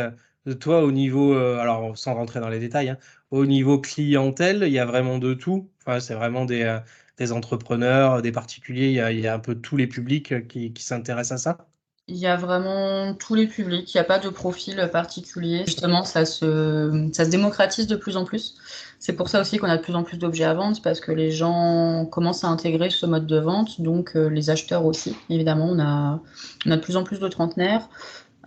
toi, 0.59 0.83
au 0.83 0.91
niveau, 0.91 1.33
alors 1.33 1.97
sans 1.97 2.13
rentrer 2.15 2.39
dans 2.39 2.49
les 2.49 2.59
détails, 2.59 2.89
hein, 2.89 2.97
au 3.31 3.45
niveau 3.45 3.79
clientèle, 3.79 4.63
il 4.65 4.73
y 4.73 4.79
a 4.79 4.85
vraiment 4.85 5.17
de 5.19 5.33
tout. 5.33 5.69
Enfin, 5.85 5.99
c'est 5.99 6.15
vraiment 6.15 6.45
des, 6.45 6.79
des, 7.17 7.31
entrepreneurs, 7.31 8.21
des 8.21 8.31
particuliers, 8.31 8.87
il 8.87 8.93
y, 8.93 9.01
a, 9.01 9.11
y, 9.11 9.27
a, 9.27 9.33
un 9.33 9.39
peu 9.39 9.55
tous 9.55 9.77
les 9.77 9.87
publics 9.87 10.47
qui, 10.47 10.73
qui 10.73 10.83
s'intéressent 10.83 11.45
à 11.45 11.57
ça 11.57 11.69
il 12.09 12.17
y 12.17 12.25
a 12.25 12.35
vraiment 12.35 13.13
tous 13.13 13.35
les 13.35 13.47
publics, 13.47 13.93
il 13.93 13.97
n'y 13.97 14.01
a 14.01 14.03
pas 14.03 14.17
de 14.17 14.29
profil 14.29 14.89
particulier. 14.91 15.63
Justement, 15.67 16.03
ça 16.03 16.25
se, 16.25 17.09
ça 17.13 17.23
se 17.23 17.29
démocratise 17.29 17.85
de 17.85 17.95
plus 17.95 18.17
en 18.17 18.25
plus. 18.25 18.55
C'est 18.97 19.13
pour 19.13 19.29
ça 19.29 19.39
aussi 19.39 19.59
qu'on 19.59 19.69
a 19.69 19.77
de 19.77 19.81
plus 19.81 19.95
en 19.95 20.03
plus 20.03 20.17
d'objets 20.17 20.43
à 20.43 20.55
vendre, 20.55 20.77
parce 20.83 20.99
que 20.99 21.11
les 21.11 21.31
gens 21.31 22.07
commencent 22.07 22.43
à 22.43 22.47
intégrer 22.47 22.89
ce 22.89 23.05
mode 23.05 23.27
de 23.27 23.37
vente, 23.37 23.79
donc 23.79 24.15
euh, 24.15 24.27
les 24.27 24.49
acheteurs 24.49 24.85
aussi. 24.85 25.15
Évidemment, 25.29 25.67
on 25.69 25.79
a, 25.79 26.19
on 26.65 26.71
a 26.71 26.77
de 26.77 26.81
plus 26.81 26.97
en 26.97 27.03
plus 27.03 27.19
de 27.19 27.27
trentenaires. 27.27 27.87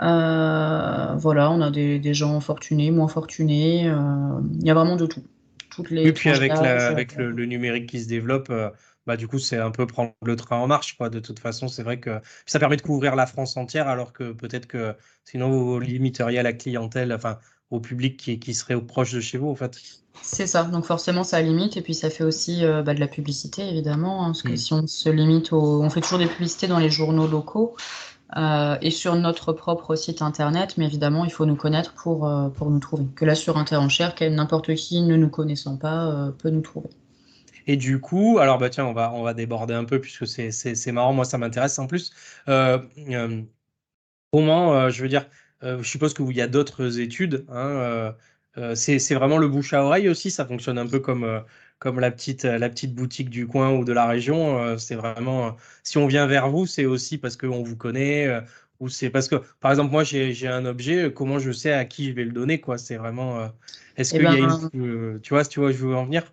Euh, 0.00 1.14
voilà, 1.16 1.50
on 1.50 1.60
a 1.60 1.70
des, 1.70 1.98
des, 1.98 2.14
gens 2.14 2.40
fortunés, 2.40 2.90
moins 2.90 3.08
fortunés. 3.08 3.88
Euh, 3.88 4.40
il 4.60 4.66
y 4.66 4.70
a 4.70 4.74
vraiment 4.74 4.96
de 4.96 5.06
tout. 5.06 5.22
Toutes 5.70 5.90
les 5.90 6.06
Et 6.06 6.12
puis 6.12 6.30
avec, 6.30 6.52
la, 6.52 6.88
avec 6.88 7.16
le, 7.16 7.30
le, 7.30 7.46
numérique 7.46 7.88
qui 7.88 8.00
se 8.00 8.08
développe, 8.08 8.52
bah, 9.06 9.16
du 9.16 9.26
coup, 9.26 9.38
c'est 9.38 9.56
un 9.56 9.70
peu 9.70 9.86
prendre 9.86 10.14
le 10.24 10.36
train 10.36 10.56
en 10.58 10.66
marche. 10.66 10.96
Quoi. 10.96 11.10
De 11.10 11.18
toute 11.18 11.38
façon, 11.38 11.68
c'est 11.68 11.82
vrai 11.82 11.98
que 11.98 12.20
ça 12.46 12.58
permet 12.58 12.76
de 12.76 12.82
couvrir 12.82 13.16
la 13.16 13.26
France 13.26 13.56
entière, 13.56 13.88
alors 13.88 14.12
que 14.12 14.32
peut-être 14.32 14.66
que 14.66 14.94
sinon, 15.24 15.50
vous 15.50 15.80
limiteriez 15.80 16.38
à 16.38 16.42
la 16.42 16.52
clientèle, 16.52 17.12
enfin, 17.12 17.38
au 17.70 17.80
public 17.80 18.16
qui, 18.16 18.38
qui 18.38 18.54
serait 18.54 18.80
proche 18.80 19.12
de 19.12 19.20
chez 19.20 19.38
vous, 19.38 19.48
en 19.48 19.56
fait. 19.56 19.80
C'est 20.20 20.46
ça. 20.46 20.64
Donc, 20.64 20.84
forcément, 20.84 21.24
ça 21.24 21.40
limite. 21.40 21.76
Et 21.76 21.82
puis, 21.82 21.94
ça 21.94 22.10
fait 22.10 22.22
aussi 22.22 22.64
euh, 22.64 22.82
bah, 22.82 22.94
de 22.94 23.00
la 23.00 23.08
publicité, 23.08 23.68
évidemment. 23.68 24.24
Hein, 24.24 24.26
parce 24.28 24.42
que 24.42 24.52
mmh. 24.52 24.56
si 24.56 24.72
on 24.74 24.86
se 24.86 25.08
limite 25.08 25.52
au. 25.52 25.82
On 25.82 25.90
fait 25.90 26.00
toujours 26.00 26.18
des 26.18 26.26
publicités 26.26 26.68
dans 26.68 26.78
les 26.78 26.90
journaux 26.90 27.26
locaux. 27.26 27.76
Euh, 28.36 28.76
et 28.80 28.90
sur 28.90 29.14
notre 29.14 29.52
propre 29.52 29.94
site 29.94 30.22
internet, 30.22 30.76
mais 30.78 30.86
évidemment, 30.86 31.24
il 31.24 31.32
faut 31.32 31.46
nous 31.46 31.56
connaître 31.56 31.92
pour, 31.94 32.26
euh, 32.26 32.48
pour 32.48 32.70
nous 32.70 32.78
trouver. 32.78 33.04
Que 33.14 33.24
là, 33.24 33.34
sur 33.34 33.58
Interenchère, 33.58 34.14
n'importe 34.20 34.74
qui 34.74 35.02
ne 35.02 35.16
nous 35.16 35.28
connaissant 35.28 35.76
pas 35.76 36.32
peut 36.38 36.50
nous 36.50 36.62
trouver. 36.62 36.88
Et 37.66 37.76
du 37.76 38.00
coup, 38.00 38.38
alors 38.40 38.58
bah 38.58 38.70
tiens, 38.70 38.86
on 38.86 38.92
va, 38.92 39.12
on 39.12 39.22
va 39.22 39.34
déborder 39.34 39.74
un 39.74 39.84
peu 39.84 40.00
puisque 40.00 40.26
c'est 40.26 40.92
marrant, 40.92 41.12
moi 41.12 41.24
ça 41.24 41.38
m'intéresse 41.38 41.78
en 41.78 41.86
plus. 41.86 42.12
Euh, 42.48 42.78
euh, 43.10 43.42
comment, 44.32 44.74
euh, 44.74 44.90
je 44.90 45.02
veux 45.02 45.08
dire, 45.08 45.28
je 45.62 45.82
suppose 45.82 46.14
qu'il 46.14 46.32
y 46.32 46.40
a 46.40 46.48
d'autres 46.48 46.98
études. 47.00 47.46
Hein, 47.48 48.14
c'est 48.74 49.14
vraiment 49.14 49.38
le 49.38 49.48
bouche 49.48 49.72
à 49.74 49.84
oreille 49.84 50.08
aussi, 50.08 50.30
ça 50.30 50.44
fonctionne 50.44 50.78
un 50.78 50.86
peu 50.86 50.98
comme, 50.98 51.42
comme 51.82 52.00
la, 52.00 52.10
petite, 52.10 52.44
la 52.44 52.68
petite 52.68 52.94
boutique 52.94 53.28
du 53.30 53.46
coin 53.46 53.70
ou 53.72 53.84
de 53.84 53.92
la 53.92 54.06
région. 54.06 54.78
c'est 54.78 54.94
vraiment, 54.94 55.56
si 55.82 55.98
on 55.98 56.06
vient 56.06 56.26
vers 56.26 56.48
vous, 56.48 56.66
c'est 56.66 56.86
aussi 56.86 57.18
parce 57.18 57.36
qu'on 57.36 57.62
vous 57.62 57.76
connaît. 57.76 58.28
ou 58.80 58.88
c'est 58.88 59.10
parce 59.10 59.28
que, 59.28 59.36
par 59.60 59.70
exemple, 59.72 59.92
moi 59.92 60.04
j'ai 60.04 60.48
un 60.48 60.64
objet, 60.64 61.12
comment 61.14 61.38
je 61.38 61.52
sais 61.52 61.72
à 61.72 61.84
qui 61.84 62.06
je 62.06 62.12
vais 62.12 62.24
le 62.24 62.32
donner, 62.32 62.60
quoi. 62.60 62.78
C'est 62.78 62.96
vraiment. 62.96 63.50
Est-ce 63.96 64.14
eh 64.14 64.18
qu'il 64.18 64.26
y 64.26 64.28
a 64.28 64.46
ben, 64.46 64.70
une. 64.72 65.20
tu 65.20 65.34
vois, 65.34 65.44
tu 65.44 65.60
vois, 65.60 65.72
je 65.72 65.78
veux 65.78 65.96
en 65.96 66.04
venir 66.04 66.24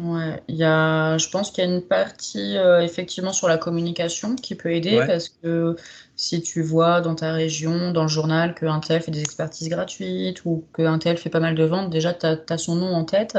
Ouais, 0.00 0.42
il 0.48 0.56
y 0.56 0.64
a, 0.64 1.18
je 1.18 1.28
pense 1.28 1.50
qu'il 1.50 1.64
y 1.64 1.66
a 1.66 1.70
une 1.70 1.82
partie 1.82 2.56
euh, 2.56 2.82
effectivement 2.82 3.32
sur 3.32 3.48
la 3.48 3.58
communication 3.58 4.34
qui 4.34 4.54
peut 4.54 4.72
aider 4.72 5.00
parce 5.06 5.28
que 5.28 5.76
si 6.16 6.42
tu 6.42 6.62
vois 6.62 7.00
dans 7.00 7.14
ta 7.14 7.32
région, 7.32 7.92
dans 7.92 8.02
le 8.02 8.08
journal, 8.08 8.54
qu'un 8.54 8.80
tel 8.80 9.02
fait 9.02 9.10
des 9.10 9.20
expertises 9.20 9.68
gratuites 9.68 10.44
ou 10.44 10.66
qu'un 10.74 10.98
tel 10.98 11.16
fait 11.16 11.30
pas 11.30 11.40
mal 11.40 11.54
de 11.54 11.64
ventes, 11.64 11.90
déjà 11.90 12.12
tu 12.12 12.26
as, 12.26 12.58
son 12.58 12.76
nom 12.76 12.94
en 12.94 13.04
tête. 13.04 13.38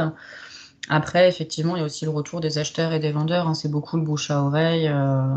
Après, 0.89 1.27
effectivement, 1.27 1.75
il 1.75 1.79
y 1.79 1.81
a 1.81 1.85
aussi 1.85 2.05
le 2.05 2.11
retour 2.11 2.41
des 2.41 2.57
acheteurs 2.57 2.93
et 2.93 2.99
des 2.99 3.11
vendeurs. 3.11 3.47
Hein. 3.47 3.53
c'est 3.53 3.69
beaucoup 3.69 3.97
le 3.97 4.03
bouche 4.03 4.29
à 4.29 4.43
oreille. 4.43 4.87
Euh, 4.87 5.35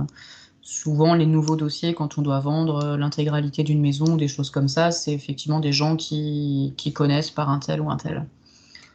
souvent, 0.61 1.15
les 1.15 1.27
nouveaux 1.27 1.57
dossiers, 1.57 1.95
quand 1.95 2.19
on 2.19 2.23
doit 2.23 2.41
vendre 2.41 2.97
l'intégralité 2.97 3.63
d'une 3.63 3.81
maison 3.81 4.05
ou 4.05 4.17
des 4.17 4.29
choses 4.29 4.51
comme 4.51 4.69
ça, 4.69 4.91
c'est 4.91 5.13
effectivement 5.13 5.61
des 5.61 5.73
gens 5.73 5.97
qui, 5.97 6.75
qui 6.77 6.93
connaissent 6.93 7.31
par 7.31 7.49
un 7.49 7.59
tel 7.59 7.81
ou 7.81 7.91
un 7.91 7.97
tel. 7.97 8.27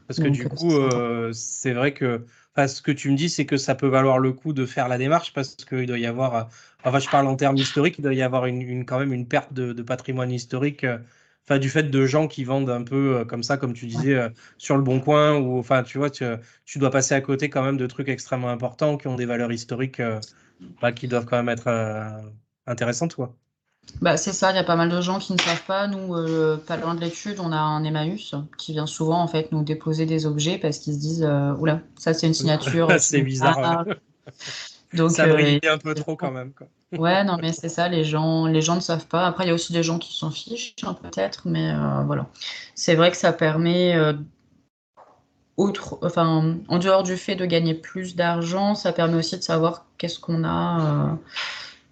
Parce 0.08 0.20
que 0.20 0.28
du 0.28 0.48
coup, 0.48 0.76
euh, 0.76 1.32
c'est 1.34 1.74
vrai 1.74 1.94
que 1.94 2.26
ce 2.56 2.82
que 2.82 2.92
tu 2.92 3.10
me 3.10 3.18
dis, 3.18 3.30
c'est 3.30 3.46
que 3.46 3.58
ça 3.58 3.74
peut 3.74 3.88
valoir 3.88 4.20
le 4.20 4.32
coup 4.32 4.54
de 4.54 4.66
faire 4.66 4.88
la 4.88 4.98
démarche 4.98 5.34
parce 5.34 5.56
qu'il 5.56 5.88
doit 5.88 5.98
y 5.98 6.06
avoir, 6.06 6.36
euh, 6.36 6.44
enfin, 6.84 7.00
je 7.00 7.10
parle 7.10 7.28
en 7.28 7.36
termes 7.36 7.58
historiques, 7.58 7.96
il 7.98 8.04
doit 8.04 8.14
y 8.14 8.22
avoir 8.22 8.46
une, 8.46 8.86
quand 8.86 9.00
même 9.00 9.14
une 9.14 9.28
perte 9.28 9.54
de, 9.54 9.82
patrimoine 9.82 10.32
historique. 10.32 10.86
Euh, 11.50 11.56
enfin, 11.56 11.60
du 11.60 11.70
fait 11.70 11.84
de 11.84 12.06
gens 12.06 12.28
qui 12.28 12.44
vendent 12.44 12.70
un 12.70 12.84
peu 12.84 13.26
comme 13.26 13.44
ça, 13.44 13.58
comme 13.58 13.74
tu 13.74 13.86
disais, 13.86 14.18
sur 14.58 14.78
le 14.78 14.84
bon 14.84 15.00
coin, 15.00 15.38
ou 15.38 15.60
enfin, 15.60 15.84
tu 15.84 15.98
vois, 15.98 16.10
tu, 16.10 16.26
tu, 16.66 16.80
dois 16.80 16.92
passer 16.92 17.16
à 17.16 17.22
côté 17.22 17.50
quand 17.50 17.64
même 17.64 17.78
de 17.78 17.88
trucs 17.88 18.10
extrêmement 18.10 18.50
importants 18.50 18.98
qui 18.98 19.08
ont 19.08 19.16
des 19.16 19.26
valeurs 19.26 19.52
historiques 19.52 20.02
bah, 20.82 20.92
qui 20.92 21.08
doivent 21.08 21.26
quand 21.26 21.38
même 21.38 21.50
être 21.50 21.70
intéressantes, 22.68 23.16
quoi. 23.16 23.36
Bah, 24.02 24.18
c'est 24.18 24.34
ça, 24.34 24.52
il 24.52 24.56
y 24.56 24.60
a 24.60 24.64
pas 24.64 24.76
mal 24.76 24.90
de 24.90 25.02
gens 25.02 25.20
qui 25.20 25.34
ne 25.34 25.40
savent 25.40 25.64
pas. 25.66 25.88
Nous, 25.88 26.16
euh, 26.16 26.58
pas 26.58 26.78
loin 26.78 26.96
de 26.96 27.02
l'étude, 27.02 27.40
on 27.40 27.52
a 27.52 27.58
un 27.58 27.84
Emmaüs 27.84 28.36
qui 28.58 28.74
vient 28.74 28.86
souvent 28.86 29.22
en 29.22 29.28
fait 29.28 29.52
nous 29.52 29.64
déposer 29.64 30.06
des 30.06 30.26
objets 30.26 30.58
parce 30.58 30.80
qu'ils 30.80 30.94
se 30.94 31.00
disent 31.00 31.24
euh, 31.24 31.54
oula, 31.56 31.82
ça 31.98 32.14
c'est 32.14 32.28
une 32.28 32.34
signature. 32.34 32.90
c'est 33.00 33.22
bizarre. 33.22 33.86
Donc, 34.94 35.12
ça 35.12 35.28
brille 35.28 35.60
euh, 35.66 35.74
un 35.74 35.78
peu 35.78 35.94
trop 35.94 36.16
quand 36.16 36.32
même. 36.32 36.52
Quoi. 36.54 36.68
ouais, 37.00 37.24
non, 37.24 37.38
mais 37.42 37.52
c'est 37.52 37.70
ça, 37.70 37.90
les 37.90 38.04
gens, 38.04 38.46
les 38.46 38.62
gens 38.62 38.76
ne 38.76 38.82
savent 38.82 39.08
pas. 39.08 39.26
Après, 39.26 39.46
il 39.46 39.48
y 39.48 39.52
a 39.52 39.54
aussi 39.54 39.74
des 39.74 39.84
gens 39.84 40.00
qui 40.00 40.16
s'en 40.16 40.32
fichent, 40.32 40.76
hein, 40.84 40.96
peut-être, 41.02 41.48
mais 41.48 41.74
voilà. 42.06 42.28
C'est 42.76 42.96
vrai 42.96 43.12
que 43.12 43.18
ça 43.18 43.34
permet, 43.34 43.96
autre, 45.58 46.00
enfin, 46.02 46.58
en 46.68 46.80
dehors 46.80 47.04
du 47.04 47.18
fait 47.18 47.36
de 47.36 47.46
gagner 47.46 47.74
plus 47.74 48.16
d'argent, 48.16 48.76
ça 48.76 48.92
permet 48.94 49.16
aussi 49.16 49.38
de 49.38 49.44
savoir 49.44 49.86
qu'est-ce 49.98 50.20
qu'on 50.20 50.44
a 50.44 51.18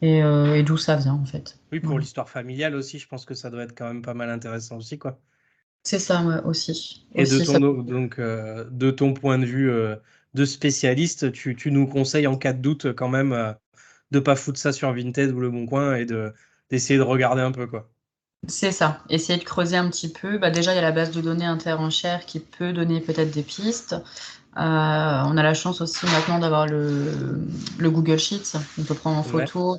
euh, 0.03 0.55
et, 0.55 0.63
d'où 0.63 0.77
ça 0.77 0.95
vient 0.95 1.13
en 1.13 1.25
fait. 1.25 1.59
Oui, 1.71 1.79
pour 1.79 1.99
l'histoire 1.99 2.29
familiale 2.29 2.75
aussi, 2.75 2.97
je 2.97 3.07
pense 3.07 3.25
que 3.25 3.35
ça 3.35 3.49
doit 3.49 3.63
être 3.63 3.77
quand 3.77 3.87
même 3.87 4.01
pas 4.01 4.15
mal 4.15 4.29
intéressant 4.29 4.77
aussi, 4.77 4.97
quoi. 4.97 5.19
C'est 5.83 5.99
ça, 5.99 6.41
aussi. 6.45 7.07
Et 7.15 7.23
de, 7.23 7.43
ton, 7.43 7.59
donc, 7.81 8.19
euh, 8.19 8.65
de 8.69 8.91
ton 8.91 9.13
point 9.13 9.39
de 9.39 9.45
vue 9.45 9.71
euh, 9.71 9.95
de 10.33 10.45
spécialiste, 10.45 11.31
tu, 11.31 11.55
tu, 11.55 11.71
nous 11.71 11.87
conseilles 11.87 12.27
en 12.27 12.37
cas 12.37 12.53
de 12.53 12.61
doute 12.61 12.93
quand 12.93 13.09
même 13.09 13.55
de 14.11 14.19
pas 14.19 14.35
foutre 14.35 14.59
ça 14.59 14.71
sur 14.71 14.91
Vinted 14.93 15.31
ou 15.31 15.39
Le 15.39 15.49
Bon 15.49 15.65
Coin 15.65 15.95
et 15.95 16.05
de 16.05 16.33
d'essayer 16.69 16.97
de 16.97 17.03
regarder 17.03 17.41
un 17.41 17.51
peu, 17.51 17.67
quoi. 17.67 17.89
C'est 18.47 18.71
ça, 18.71 19.03
essayer 19.09 19.37
de 19.37 19.43
creuser 19.43 19.77
un 19.77 19.87
petit 19.89 20.11
peu. 20.11 20.39
Bah 20.39 20.49
déjà, 20.49 20.71
il 20.71 20.75
y 20.75 20.79
a 20.79 20.81
la 20.81 20.91
base 20.91 21.11
de 21.11 21.21
données 21.21 21.45
interenchère 21.45 22.25
qui 22.25 22.39
peut 22.39 22.73
donner 22.73 22.99
peut-être 22.99 23.29
des 23.29 23.43
pistes. 23.43 23.93
Euh, 24.57 24.59
on 24.59 25.37
a 25.37 25.43
la 25.43 25.53
chance 25.53 25.79
aussi 25.79 26.05
maintenant 26.07 26.39
d'avoir 26.39 26.65
le, 26.65 27.45
Google 27.79 28.17
Sheets, 28.17 28.57
on 28.79 28.83
peut 28.83 28.95
prendre 28.95 29.17
en 29.17 29.23
photo. 29.23 29.77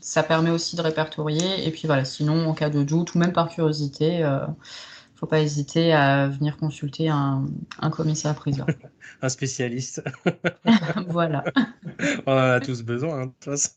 ça 0.00 0.22
permet 0.22 0.50
aussi 0.50 0.76
de 0.76 0.82
répertorier. 0.82 1.66
Et 1.66 1.70
puis 1.70 1.86
voilà, 1.86 2.04
sinon, 2.04 2.46
en 2.46 2.52
cas 2.52 2.68
de 2.68 2.82
doute 2.82 3.14
ou 3.14 3.18
même 3.18 3.32
par 3.32 3.48
curiosité, 3.48 4.22
euh, 4.22 4.40
faut 5.22 5.28
pas 5.28 5.40
hésiter 5.40 5.92
à 5.92 6.26
venir 6.26 6.56
consulter 6.56 7.08
un, 7.08 7.44
commissaire 7.92 8.34
priseur. 8.34 8.66
un 9.22 9.28
spécialiste. 9.28 10.02
voilà. 11.06 11.44
On 12.26 12.32
en 12.32 12.36
a 12.36 12.58
tous 12.58 12.82
besoin, 12.82 13.20
hein, 13.20 13.26
de 13.26 13.30
toute 13.30 13.44
façon. 13.44 13.70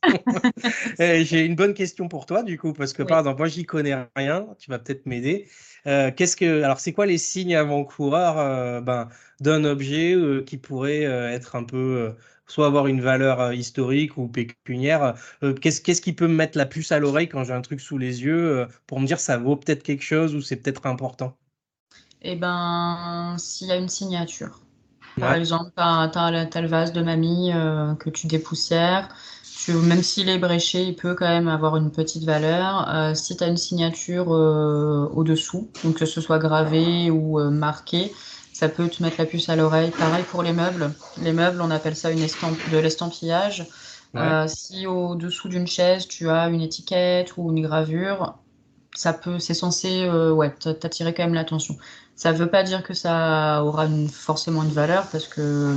Eh, 0.97 1.23
j'ai 1.23 1.45
une 1.45 1.55
bonne 1.55 1.75
question 1.75 2.07
pour 2.07 2.25
toi, 2.25 2.41
du 2.41 2.57
coup, 2.57 2.73
parce 2.73 2.93
que 2.93 3.03
par 3.03 3.19
exemple, 3.19 3.37
moi, 3.37 3.47
j'y 3.47 3.63
connais 3.63 3.95
rien. 4.15 4.47
Tu 4.57 4.71
vas 4.71 4.79
peut-être 4.79 5.05
m'aider. 5.05 5.47
Euh, 5.85 6.09
qu'est-ce 6.09 6.35
que, 6.35 6.63
alors, 6.63 6.79
c'est 6.79 6.93
quoi 6.93 7.05
les 7.05 7.19
signes 7.19 7.55
avant-coureurs 7.55 8.39
euh, 8.39 8.81
ben, 8.81 9.09
d'un 9.39 9.65
objet 9.65 10.15
euh, 10.15 10.41
qui 10.41 10.57
pourrait 10.57 11.03
être 11.03 11.55
un 11.55 11.63
peu, 11.63 12.15
soit 12.47 12.67
avoir 12.67 12.87
une 12.87 13.01
valeur 13.01 13.53
historique 13.53 14.17
ou 14.17 14.27
pécuniaire 14.27 15.15
Qu'est-ce 15.61 15.81
qu'est-ce 15.81 16.01
qui 16.01 16.13
peut 16.13 16.27
me 16.27 16.35
mettre 16.35 16.57
la 16.57 16.65
puce 16.65 16.91
à 16.91 16.99
l'oreille 16.99 17.29
quand 17.29 17.43
j'ai 17.43 17.53
un 17.53 17.61
truc 17.61 17.81
sous 17.81 17.97
les 17.97 18.23
yeux 18.23 18.67
pour 18.87 18.99
me 18.99 19.07
dire 19.07 19.19
ça 19.19 19.37
vaut 19.37 19.55
peut-être 19.55 19.83
quelque 19.83 20.03
chose 20.03 20.35
ou 20.35 20.41
c'est 20.41 20.57
peut-être 20.57 20.85
important? 20.85 21.37
Eh 22.21 22.35
ben, 22.35 23.35
s'il 23.37 23.67
y 23.67 23.71
a 23.71 23.75
une 23.75 23.89
signature. 23.89 24.59
Par 25.19 25.33
exemple, 25.33 25.71
tu 25.75 25.81
as, 25.81 26.61
le 26.61 26.67
vase 26.67 26.91
de 26.91 27.01
mamie 27.01 27.51
euh, 27.53 27.93
que 27.95 28.09
tu 28.09 28.27
dépoussières. 28.27 29.09
même 29.69 30.03
s'il 30.03 30.27
est 30.29 30.39
bréché, 30.39 30.83
il 30.83 30.95
peut 30.95 31.15
quand 31.15 31.27
même 31.27 31.47
avoir 31.47 31.77
une 31.77 31.91
petite 31.91 32.23
valeur. 32.23 32.89
Euh, 32.89 33.13
si 33.13 33.37
tu 33.37 33.43
as 33.43 33.47
une 33.47 33.57
signature 33.57 34.33
euh, 34.33 35.07
au-dessous, 35.13 35.69
donc 35.83 35.99
que 35.99 36.05
ce 36.05 36.19
soit 36.19 36.39
gravé 36.39 37.09
ou 37.09 37.39
marqué, 37.49 38.11
ça 38.55 38.69
peut 38.69 38.87
te 38.87 39.03
mettre 39.03 39.17
la 39.19 39.25
puce 39.25 39.49
à 39.49 39.57
l'oreille. 39.57 39.91
Pareil 39.91 40.23
pour 40.31 40.41
les 40.41 40.53
meubles. 40.53 40.89
Les 41.21 41.33
meubles, 41.33 41.59
on 41.59 41.69
appelle 41.71 41.93
ça 41.93 42.09
une 42.09 42.21
estampe, 42.21 42.57
de 42.71 42.77
l'estampillage. 42.77 43.67
si 44.47 44.87
au-dessous 44.87 45.49
d'une 45.49 45.67
chaise, 45.67 46.07
tu 46.07 46.29
as 46.29 46.47
une 46.47 46.61
étiquette 46.61 47.35
ou 47.35 47.51
une 47.51 47.61
gravure, 47.67 48.35
ça 48.95 49.11
peut, 49.11 49.39
c'est 49.39 49.53
censé 49.53 50.09
ouais, 50.09 50.51
t'attirer 50.51 51.13
quand 51.13 51.23
même 51.23 51.33
l'attention. 51.33 51.75
Ça 52.15 52.31
ne 52.31 52.37
veut 52.37 52.49
pas 52.49 52.63
dire 52.63 52.81
que 52.81 52.93
ça 52.93 53.61
aura 53.61 53.89
forcément 54.09 54.63
une 54.63 54.71
valeur 54.71 55.05
parce 55.07 55.27
que 55.27 55.75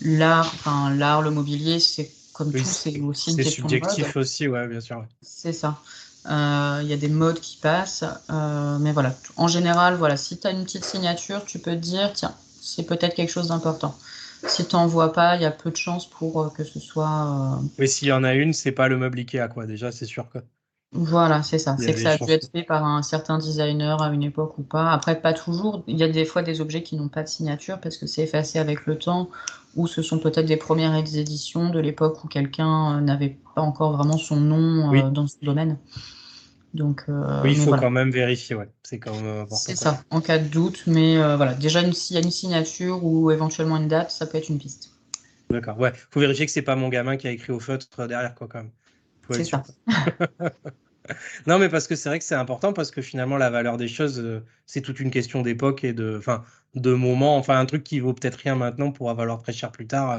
l'art, 0.00 1.20
le 1.22 1.30
mobilier, 1.30 1.80
c'est 1.80 2.10
comme 2.32 2.50
tout, 2.50 2.64
c'est 2.64 2.98
aussi 3.00 3.32
une 3.32 3.36
question 3.36 3.68
subjectif 3.68 4.16
aussi, 4.16 4.48
ouais, 4.48 4.66
bien 4.68 4.80
sûr. 4.80 5.04
C'est 5.20 5.52
ça. 5.52 5.76
Euh, 6.26 6.80
il 6.82 6.88
y 6.88 6.92
a 6.92 6.96
des 6.96 7.08
modes 7.08 7.40
qui 7.40 7.58
passent, 7.58 8.04
euh, 8.30 8.78
mais 8.78 8.92
voilà. 8.92 9.14
En 9.36 9.46
général, 9.46 9.96
voilà, 9.96 10.16
si 10.16 10.38
tu 10.38 10.46
as 10.46 10.50
une 10.50 10.64
petite 10.64 10.84
signature, 10.84 11.44
tu 11.44 11.58
peux 11.58 11.72
te 11.72 11.76
dire, 11.76 12.12
tiens, 12.14 12.34
c'est 12.62 12.84
peut-être 12.84 13.14
quelque 13.14 13.30
chose 13.30 13.48
d'important. 13.48 13.94
Si 14.46 14.66
tu 14.66 14.74
n'en 14.74 14.86
vois 14.86 15.12
pas, 15.12 15.36
il 15.36 15.42
y 15.42 15.46
a 15.46 15.50
peu 15.50 15.70
de 15.70 15.76
chances 15.76 16.08
pour 16.08 16.40
euh, 16.40 16.48
que 16.48 16.64
ce 16.64 16.80
soit. 16.80 17.58
Oui, 17.78 17.88
s'il 17.88 18.08
y 18.08 18.12
en 18.12 18.24
a 18.24 18.34
une, 18.34 18.52
c'est 18.52 18.72
pas 18.72 18.88
le 18.88 18.96
meuble 18.96 19.18
Ikea, 19.18 19.48
quoi. 19.52 19.66
Déjà, 19.66 19.92
c'est 19.92 20.06
sûr 20.06 20.28
que. 20.30 20.38
Voilà, 20.92 21.42
c'est 21.42 21.58
ça. 21.58 21.76
C'est 21.78 21.92
que 21.92 22.00
ça 22.00 22.12
a 22.12 22.16
dû 22.18 22.30
être 22.30 22.50
fait 22.52 22.62
par 22.62 22.84
un 22.84 23.02
certain 23.02 23.38
designer 23.38 24.00
à 24.00 24.08
une 24.10 24.22
époque 24.22 24.56
ou 24.58 24.62
pas. 24.62 24.92
Après, 24.92 25.20
pas 25.20 25.32
toujours. 25.32 25.82
Il 25.88 25.98
y 25.98 26.04
a 26.04 26.08
des 26.08 26.24
fois 26.24 26.42
des 26.42 26.60
objets 26.60 26.84
qui 26.84 26.94
n'ont 26.96 27.08
pas 27.08 27.24
de 27.24 27.28
signature 27.28 27.80
parce 27.80 27.96
que 27.96 28.06
c'est 28.06 28.22
effacé 28.22 28.60
avec 28.60 28.86
le 28.86 28.96
temps 28.96 29.28
ou 29.76 29.86
ce 29.86 30.02
sont 30.02 30.18
peut-être 30.18 30.46
des 30.46 30.56
premières 30.56 30.96
éditions 30.96 31.70
de 31.70 31.78
l'époque 31.78 32.22
où 32.24 32.28
quelqu'un 32.28 32.96
euh, 32.96 33.00
n'avait 33.00 33.36
pas 33.54 33.62
encore 33.62 33.96
vraiment 33.96 34.18
son 34.18 34.36
nom 34.36 34.92
euh, 34.92 35.10
dans 35.10 35.26
ce 35.26 35.36
domaine. 35.42 35.78
Donc, 36.72 37.04
euh, 37.08 37.42
oui, 37.44 37.52
il 37.52 37.56
faut 37.56 37.70
quand 37.76 37.90
même 37.90 38.10
vérifier, 38.10 38.56
ouais. 38.56 38.68
C'est 38.82 39.00
C'est 39.50 39.76
ça, 39.76 40.02
en 40.10 40.20
cas 40.20 40.38
de 40.38 40.48
doute. 40.48 40.84
Mais 40.86 41.16
voilà, 41.36 41.54
déjà, 41.54 41.80
s'il 41.92 42.16
y 42.16 42.18
a 42.18 42.22
une 42.22 42.32
signature 42.32 43.04
ou 43.04 43.30
éventuellement 43.30 43.76
une 43.76 43.88
date, 43.88 44.10
ça 44.10 44.26
peut 44.26 44.38
être 44.38 44.48
une 44.48 44.58
piste. 44.58 44.90
D'accord, 45.50 45.78
ouais. 45.78 45.92
faut 46.10 46.20
vérifier 46.20 46.46
que 46.46 46.52
c'est 46.52 46.62
pas 46.62 46.74
mon 46.74 46.88
gamin 46.88 47.16
qui 47.16 47.28
a 47.28 47.30
écrit 47.30 47.52
au 47.52 47.60
feutre 47.60 48.08
derrière, 48.08 48.34
quoi, 48.34 48.48
quand 48.48 48.58
même. 48.58 48.70
C'est 49.30 49.44
ça. 49.44 49.62
non, 51.46 51.58
mais 51.58 51.68
parce 51.68 51.86
que 51.86 51.96
c'est 51.96 52.08
vrai 52.08 52.18
que 52.18 52.24
c'est 52.24 52.34
important 52.34 52.72
parce 52.72 52.90
que 52.90 53.02
finalement, 53.02 53.36
la 53.36 53.50
valeur 53.50 53.76
des 53.76 53.88
choses, 53.88 54.18
euh, 54.20 54.44
c'est 54.66 54.80
toute 54.80 55.00
une 55.00 55.10
question 55.10 55.42
d'époque 55.42 55.84
et 55.84 55.92
de, 55.92 56.16
enfin, 56.18 56.44
de 56.74 56.92
moment. 56.94 57.36
Enfin, 57.36 57.58
un 57.58 57.66
truc 57.66 57.84
qui 57.84 58.00
vaut 58.00 58.14
peut-être 58.14 58.36
rien 58.36 58.54
maintenant 58.54 58.90
pourra 58.90 59.14
valoir 59.14 59.42
très 59.42 59.52
cher 59.52 59.70
plus 59.70 59.86
tard 59.86 60.10
euh, 60.10 60.18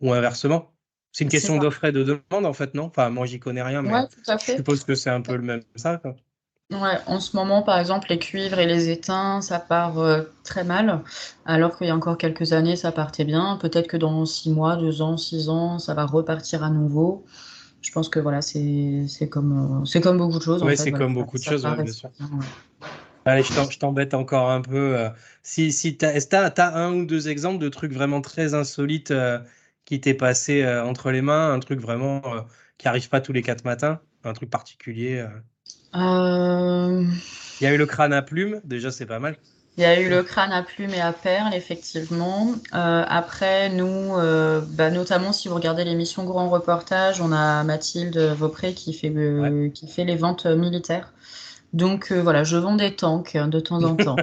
ou 0.00 0.12
inversement. 0.12 0.72
C'est 1.12 1.24
une 1.24 1.30
question 1.30 1.56
d'offre 1.56 1.84
et 1.84 1.92
de 1.92 2.02
demande, 2.02 2.44
en 2.44 2.52
fait, 2.52 2.74
non? 2.74 2.84
Enfin, 2.84 3.08
moi, 3.08 3.24
j'y 3.24 3.40
connais 3.40 3.62
rien, 3.62 3.80
mais 3.80 3.90
je 4.26 4.52
suppose 4.56 4.84
que 4.84 4.94
c'est 4.94 5.08
un 5.08 5.22
peu 5.22 5.36
le 5.36 5.42
même 5.42 5.62
ça. 5.74 6.02
Ouais, 6.70 6.98
en 7.06 7.20
ce 7.20 7.36
moment, 7.36 7.62
par 7.62 7.78
exemple, 7.78 8.08
les 8.10 8.18
cuivres 8.18 8.58
et 8.58 8.66
les 8.66 8.90
étains, 8.90 9.40
ça 9.40 9.58
part 9.58 9.98
euh, 9.98 10.24
très 10.44 10.64
mal, 10.64 11.02
alors 11.46 11.78
qu'il 11.78 11.86
y 11.86 11.90
a 11.90 11.96
encore 11.96 12.18
quelques 12.18 12.52
années, 12.52 12.76
ça 12.76 12.92
partait 12.92 13.24
bien. 13.24 13.56
Peut-être 13.56 13.86
que 13.86 13.96
dans 13.96 14.26
six 14.26 14.50
mois, 14.50 14.76
deux 14.76 15.00
ans, 15.00 15.16
six 15.16 15.48
ans, 15.48 15.78
ça 15.78 15.94
va 15.94 16.04
repartir 16.04 16.62
à 16.62 16.68
nouveau 16.68 17.24
je 17.86 17.92
pense 17.92 18.08
que 18.08 18.18
voilà, 18.18 18.42
c'est 18.42 19.28
comme, 19.30 19.82
euh, 19.82 19.84
c'est 19.84 20.00
comme 20.00 20.18
beaucoup 20.18 20.38
de 20.38 20.42
choses. 20.42 20.60
Oui, 20.64 20.76
c'est 20.76 20.90
comme 20.90 21.14
beaucoup 21.14 21.38
de 21.38 21.42
choses, 21.44 21.62
bien 21.64 21.86
sûr. 21.86 22.10
Allez, 23.24 23.44
je 23.44 23.78
t'embête 23.78 24.12
encore 24.14 24.50
un 24.50 24.60
peu. 24.60 24.96
Euh. 24.96 25.08
Si, 25.44 25.70
si 25.70 25.96
tu 25.96 26.04
as, 26.04 26.76
un 26.76 26.92
ou 26.94 27.06
deux 27.06 27.28
exemples 27.28 27.62
de 27.62 27.68
trucs 27.68 27.92
vraiment 27.92 28.20
très 28.20 28.54
insolites 28.54 29.12
euh, 29.12 29.38
qui 29.84 30.00
t'est 30.00 30.14
passé 30.14 30.66
entre 30.66 31.12
les 31.12 31.22
mains, 31.22 31.52
un 31.52 31.60
truc 31.60 31.80
vraiment 31.80 32.22
qui 32.76 32.88
arrive 32.88 33.08
pas 33.08 33.20
tous 33.20 33.32
les 33.32 33.42
quatre 33.42 33.64
matins, 33.64 34.00
un 34.24 34.32
truc 34.32 34.50
particulier 34.50 35.24
Il 35.94 37.08
y 37.60 37.66
a 37.66 37.72
eu 37.72 37.78
le 37.78 37.86
crâne 37.86 38.12
à 38.12 38.22
plumes, 38.22 38.60
déjà 38.64 38.90
c'est 38.90 39.06
pas 39.06 39.20
mal. 39.20 39.36
Il 39.76 39.82
y 39.82 39.84
a 39.84 40.00
eu 40.00 40.08
le 40.08 40.22
crâne 40.22 40.52
à 40.52 40.62
plumes 40.62 40.94
et 40.94 41.02
à 41.02 41.12
perles, 41.12 41.52
effectivement. 41.52 42.54
Euh, 42.72 43.04
après, 43.06 43.68
nous, 43.68 44.16
euh, 44.16 44.62
bah, 44.70 44.90
notamment 44.90 45.34
si 45.34 45.48
vous 45.48 45.54
regardez 45.54 45.84
l'émission 45.84 46.24
Grand 46.24 46.48
Reportage, 46.48 47.20
on 47.20 47.30
a 47.30 47.62
Mathilde 47.62 48.16
Vaupré 48.16 48.72
qui 48.72 48.94
fait, 48.94 49.12
euh, 49.14 49.68
qui 49.68 49.86
fait 49.86 50.04
les 50.04 50.16
ventes 50.16 50.46
militaires. 50.46 51.12
Donc 51.74 52.10
voilà, 52.10 52.42
je 52.42 52.56
vends 52.56 52.76
des 52.76 52.96
tanks 52.96 53.36
de 53.36 53.60
temps 53.60 53.82
en 53.82 53.96
temps. 53.96 54.16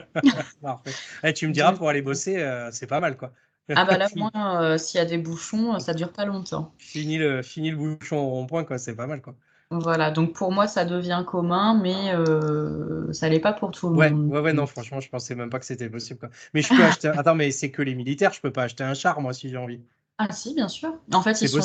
Eh, 1.23 1.33
tu 1.33 1.47
me 1.47 1.53
diras, 1.53 1.73
pour 1.73 1.87
aller 1.87 2.01
bosser, 2.01 2.43
c'est 2.71 2.87
pas 2.87 2.99
mal, 2.99 3.15
quoi. 3.15 3.31
ah 3.75 3.85
bah 3.85 3.99
là, 3.99 4.07
moi, 4.15 4.79
s'il 4.79 4.97
y 4.97 5.01
a 5.01 5.05
des 5.05 5.19
bouchons, 5.19 5.79
ça 5.79 5.93
dure 5.93 6.11
pas 6.11 6.25
longtemps. 6.25 6.73
Fini 6.79 7.19
le, 7.19 7.43
fini 7.43 7.69
le 7.69 7.77
bouchon 7.77 8.17
au 8.17 8.29
rond-point, 8.29 8.63
quoi, 8.63 8.79
c'est 8.79 8.95
pas 8.95 9.05
mal, 9.05 9.21
quoi. 9.21 9.35
Voilà, 9.79 10.11
donc 10.11 10.33
pour 10.33 10.51
moi, 10.51 10.67
ça 10.67 10.85
devient 10.85 11.23
commun, 11.25 11.79
mais 11.81 12.13
euh, 12.13 13.11
ça 13.13 13.29
l'est 13.29 13.39
pas 13.39 13.53
pour 13.53 13.71
tout 13.71 13.89
le 13.89 13.95
monde. 13.95 14.31
Ouais, 14.31 14.39
ouais, 14.39 14.53
non, 14.53 14.65
franchement, 14.65 14.99
je 14.99 15.09
pensais 15.09 15.35
même 15.35 15.49
pas 15.49 15.59
que 15.59 15.65
c'était 15.65 15.89
possible. 15.89 16.19
Quoi. 16.19 16.29
Mais 16.53 16.61
je 16.61 16.69
peux 16.69 16.83
acheter. 16.83 17.07
Attends, 17.07 17.35
mais 17.35 17.51
c'est 17.51 17.71
que 17.71 17.81
les 17.81 17.95
militaires, 17.95 18.33
je 18.33 18.41
peux 18.41 18.51
pas 18.51 18.63
acheter 18.63 18.83
un 18.83 18.93
char, 18.93 19.21
moi, 19.21 19.33
si 19.33 19.49
j'ai 19.49 19.57
envie. 19.57 19.79
Ah, 20.17 20.31
si, 20.31 20.53
bien 20.53 20.67
sûr. 20.67 20.93
En 21.11 21.21
fait, 21.21 21.41
ils 21.41 21.49
sont, 21.49 21.59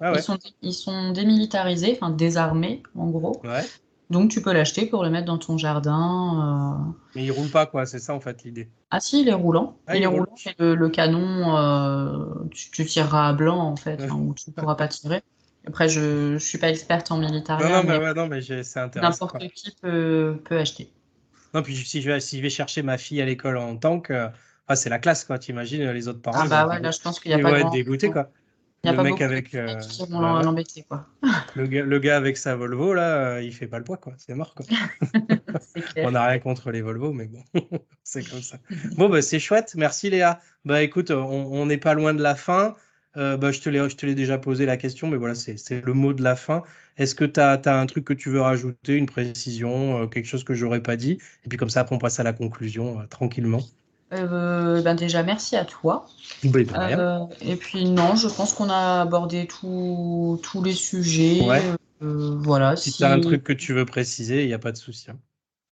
ah 0.00 0.12
ils, 0.14 0.22
sont, 0.22 0.38
ils 0.62 0.74
sont 0.74 1.12
démilitarisés, 1.12 1.96
enfin 2.00 2.10
désarmés, 2.10 2.82
en 2.96 3.08
gros. 3.08 3.40
Ouais. 3.44 3.62
Donc, 4.10 4.30
tu 4.30 4.42
peux 4.42 4.52
l'acheter 4.52 4.86
pour 4.86 5.02
le 5.02 5.10
mettre 5.10 5.26
dans 5.26 5.38
ton 5.38 5.56
jardin. 5.56 6.84
Euh. 6.86 6.92
Mais 7.14 7.24
il 7.24 7.30
roule 7.30 7.48
pas, 7.48 7.66
quoi, 7.66 7.86
c'est 7.86 7.98
ça, 7.98 8.14
en 8.14 8.20
fait, 8.20 8.44
l'idée. 8.44 8.68
Ah, 8.90 9.00
si, 9.00 9.22
il 9.22 9.28
est 9.28 9.34
roulant. 9.34 9.78
Ah, 9.86 9.96
il, 9.96 10.02
est 10.02 10.06
roulant. 10.06 10.34
Le, 10.58 10.88
canon, 10.88 11.56
euh, 11.56 12.44
tu, 12.50 12.84
tireras 12.84 13.28
à 13.28 13.32
blanc, 13.32 13.58
en 13.58 13.76
fait, 13.76 14.00
ou 14.10 14.34
tu 14.34 14.50
pourras 14.50 14.74
pas 14.74 14.88
tirer. 14.88 15.22
Après, 15.66 15.88
je 15.88 16.32
ne 16.34 16.38
suis 16.38 16.58
pas 16.58 16.68
experte 16.68 17.10
en 17.10 17.18
militaire. 17.18 17.58
Non, 17.58 17.82
non, 17.82 17.84
mais, 17.84 18.14
non, 18.14 18.28
mais 18.28 18.40
c'est 18.42 18.80
intéressant. 18.80 19.26
N'importe 19.26 19.52
qui 19.52 19.74
peut, 19.80 20.38
peut, 20.44 20.58
acheter. 20.58 20.92
Non, 21.54 21.62
puis 21.62 21.76
si 21.76 22.02
je 22.02 22.10
vais, 22.10 22.20
si 22.20 22.36
je 22.36 22.42
vais 22.42 22.50
chercher 22.50 22.82
ma 22.82 22.98
fille 22.98 23.22
à 23.22 23.24
l'école 23.24 23.56
en 23.56 23.76
tank, 23.76 24.10
euh, 24.10 24.28
c'est 24.74 24.90
la 24.90 24.98
classe, 24.98 25.24
quoi. 25.24 25.38
T'imagines 25.38 25.90
les 25.90 26.08
autres 26.08 26.20
parents. 26.20 26.40
Ah, 26.42 26.48
bah 26.48 26.66
ouais, 26.66 26.80
là, 26.80 26.90
je 26.90 27.00
pense 27.00 27.18
qu'il 27.18 27.34
n'y 27.34 27.40
a 27.40 27.42
pas. 27.42 27.50
Ils 27.50 27.62
vont 27.62 27.68
être 27.68 27.72
dégoûtés, 27.72 28.10
quoi. 28.10 28.30
Il 28.82 28.90
n'y 28.90 28.98
a 28.98 29.02
le 29.02 29.08
pas 29.08 29.10
mec 29.10 29.22
avec. 29.22 29.54
Euh, 29.54 29.76
qui 29.76 30.04
vont 30.06 30.20
l'embêter, 30.20 30.84
quoi. 30.86 31.06
Le 31.54 31.66
gars, 31.66 31.84
le 31.84 31.98
gars 31.98 32.18
avec 32.18 32.36
sa 32.36 32.54
Volvo, 32.54 32.92
là, 32.92 33.16
euh, 33.16 33.42
il 33.42 33.54
fait 33.54 33.66
pas 33.66 33.78
le 33.78 33.84
poids, 33.84 33.96
quoi. 33.96 34.12
C'est 34.18 34.34
mort, 34.34 34.54
quoi. 34.54 34.66
On 35.96 36.10
n'a 36.10 36.26
rien 36.26 36.38
contre 36.38 36.70
les 36.70 36.82
Volvo, 36.82 37.12
mais 37.14 37.26
bon, 37.26 37.42
c'est 38.04 38.22
comme 38.28 38.42
ça. 38.42 38.58
Bon, 38.96 39.08
bah, 39.08 39.22
c'est 39.22 39.38
chouette. 39.38 39.74
Merci, 39.76 40.10
Léa. 40.10 40.40
Bah, 40.66 40.82
écoute, 40.82 41.10
on 41.10 41.64
n'est 41.64 41.78
pas 41.78 41.94
loin 41.94 42.12
de 42.12 42.22
la 42.22 42.34
fin. 42.34 42.74
Euh, 43.16 43.36
bah, 43.36 43.52
je 43.52 43.60
te 43.60 44.06
l'ai 44.06 44.14
déjà 44.14 44.38
posé 44.38 44.66
la 44.66 44.76
question, 44.76 45.08
mais 45.08 45.16
voilà, 45.16 45.34
c'est 45.34 45.84
le 45.84 45.92
mot 45.92 46.12
de 46.12 46.22
la 46.22 46.36
fin. 46.36 46.62
Est-ce 46.96 47.14
que 47.14 47.24
tu 47.24 47.40
as, 47.40 47.60
un 47.66 47.86
truc 47.86 48.04
que 48.04 48.12
tu 48.12 48.28
veux 48.28 48.40
rajouter, 48.40 48.94
une 48.94 49.06
précision, 49.06 50.02
euh, 50.02 50.06
quelque 50.06 50.26
chose 50.26 50.44
que 50.44 50.54
j'aurais 50.54 50.82
pas 50.82 50.96
dit? 50.96 51.18
Et 51.44 51.48
puis 51.48 51.58
comme 51.58 51.70
ça, 51.70 51.80
après, 51.80 51.94
on 51.94 51.98
passe 51.98 52.20
à 52.20 52.22
la 52.22 52.32
conclusion 52.32 53.00
euh, 53.00 53.06
tranquillement. 53.06 53.62
ben 54.10 54.94
déjà, 54.94 55.22
merci 55.22 55.56
à 55.56 55.64
toi. 55.64 56.06
Bah, 56.44 57.28
et 57.40 57.56
puis 57.56 57.88
non, 57.88 58.16
je 58.16 58.28
pense 58.28 58.52
qu'on 58.52 58.68
a 58.68 59.02
abordé 59.02 59.46
tous 59.46 60.40
les 60.64 60.72
sujets. 60.72 61.40
voilà. 62.00 62.76
Si, 62.76 62.92
tu 62.92 63.04
as 63.04 63.12
un 63.12 63.20
truc 63.20 63.44
que 63.44 63.52
tu 63.52 63.72
veux 63.72 63.86
préciser, 63.86 64.42
il 64.42 64.48
n'y 64.48 64.54
a 64.54 64.58
pas 64.58 64.72
de 64.72 64.76
souci. 64.76 65.10
Hein. 65.10 65.18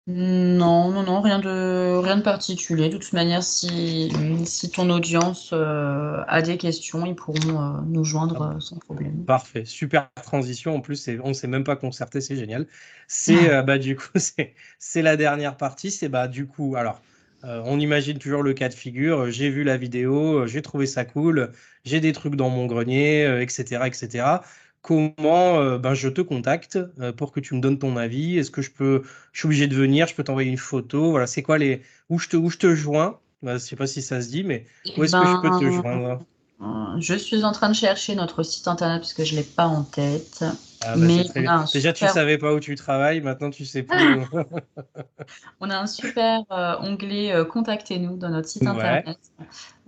Non, 0.07 0.89
non, 0.89 1.03
non, 1.03 1.21
rien 1.21 1.37
de, 1.37 1.95
rien 1.97 2.17
de 2.17 2.23
particulier. 2.23 2.89
De 2.89 2.97
toute 2.97 3.13
manière, 3.13 3.43
si, 3.43 4.11
si 4.45 4.71
ton 4.71 4.89
audience 4.89 5.51
euh, 5.53 6.23
a 6.27 6.41
des 6.41 6.57
questions, 6.57 7.05
ils 7.05 7.15
pourront 7.15 7.61
euh, 7.61 7.81
nous 7.85 8.03
joindre 8.03 8.41
euh, 8.41 8.59
sans 8.59 8.77
problème. 8.77 9.23
Parfait, 9.25 9.63
super 9.63 10.09
transition. 10.15 10.75
En 10.75 10.81
plus, 10.81 11.07
on 11.23 11.29
ne 11.29 11.33
s'est 11.33 11.47
même 11.47 11.63
pas 11.63 11.75
concerté, 11.75 12.19
c'est 12.19 12.35
génial. 12.35 12.65
C'est 13.07 13.35
bah, 13.63 13.77
du 13.77 13.95
coup, 13.95 14.09
c'est 14.79 15.01
la 15.01 15.17
dernière 15.17 15.55
partie. 15.55 15.91
C'est 15.91 16.09
bah, 16.09 16.27
du 16.27 16.47
coup, 16.47 16.75
alors, 16.75 16.99
on 17.43 17.79
imagine 17.79 18.17
toujours 18.17 18.41
le 18.41 18.53
cas 18.53 18.69
de 18.69 18.73
figure. 18.73 19.29
J'ai 19.29 19.51
vu 19.51 19.63
la 19.63 19.77
vidéo, 19.77 20.47
j'ai 20.47 20.63
trouvé 20.63 20.87
ça 20.87 21.05
cool, 21.05 21.51
j'ai 21.85 21.99
des 21.99 22.11
trucs 22.11 22.35
dans 22.35 22.49
mon 22.49 22.65
grenier, 22.65 23.41
etc., 23.41 23.83
etc 23.85 24.39
comment 24.81 25.59
euh, 25.59 25.77
ben, 25.77 25.93
je 25.93 26.09
te 26.09 26.21
contacte 26.21 26.77
euh, 26.99 27.11
pour 27.13 27.31
que 27.31 27.39
tu 27.39 27.55
me 27.55 27.61
donnes 27.61 27.79
ton 27.79 27.97
avis. 27.97 28.37
Est-ce 28.37 28.51
que 28.51 28.61
je 28.61 28.71
peux, 28.71 29.03
je 29.31 29.39
suis 29.39 29.45
obligé 29.47 29.67
de 29.67 29.75
venir, 29.75 30.07
je 30.07 30.15
peux 30.15 30.23
t'envoyer 30.23 30.49
une 30.49 30.57
photo? 30.57 31.11
Voilà, 31.11 31.27
c'est 31.27 31.43
quoi 31.43 31.57
les, 31.57 31.81
où 32.09 32.19
je 32.19 32.29
te, 32.29 32.37
où 32.37 32.49
je 32.49 32.57
te 32.57 32.75
joins? 32.75 33.19
Ben, 33.41 33.53
je 33.53 33.59
sais 33.59 33.75
pas 33.75 33.87
si 33.87 34.01
ça 34.01 34.21
se 34.21 34.29
dit, 34.29 34.43
mais 34.43 34.65
où 34.97 35.03
est-ce 35.03 35.15
que 35.15 35.25
je 35.25 35.35
peux 35.37 35.49
te 35.51 35.63
ben, 35.63 35.71
joindre? 35.71 36.23
euh, 36.61 36.99
Je 36.99 37.15
suis 37.15 37.43
en 37.43 37.51
train 37.51 37.69
de 37.69 37.75
chercher 37.75 38.15
notre 38.15 38.43
site 38.43 38.67
internet 38.67 39.01
parce 39.01 39.13
que 39.13 39.23
je 39.23 39.35
l'ai 39.35 39.43
pas 39.43 39.65
en 39.65 39.83
tête. 39.83 40.43
Ah, 40.83 40.95
bah, 40.95 41.07
mais 41.07 41.25
Déjà, 41.73 41.93
tu 41.93 42.07
savais 42.07 42.37
pas 42.37 42.53
où 42.53 42.59
tu 42.59 42.75
travailles, 42.75 43.21
maintenant 43.21 43.49
tu 43.49 43.65
sais 43.65 43.83
plus. 43.83 44.19
on 45.59 45.69
a 45.69 45.77
un 45.77 45.87
super 45.87 46.41
onglet 46.81 47.33
Contactez-nous 47.49 48.17
dans 48.17 48.29
notre 48.29 48.49
site 48.49 48.67
internet 48.67 49.19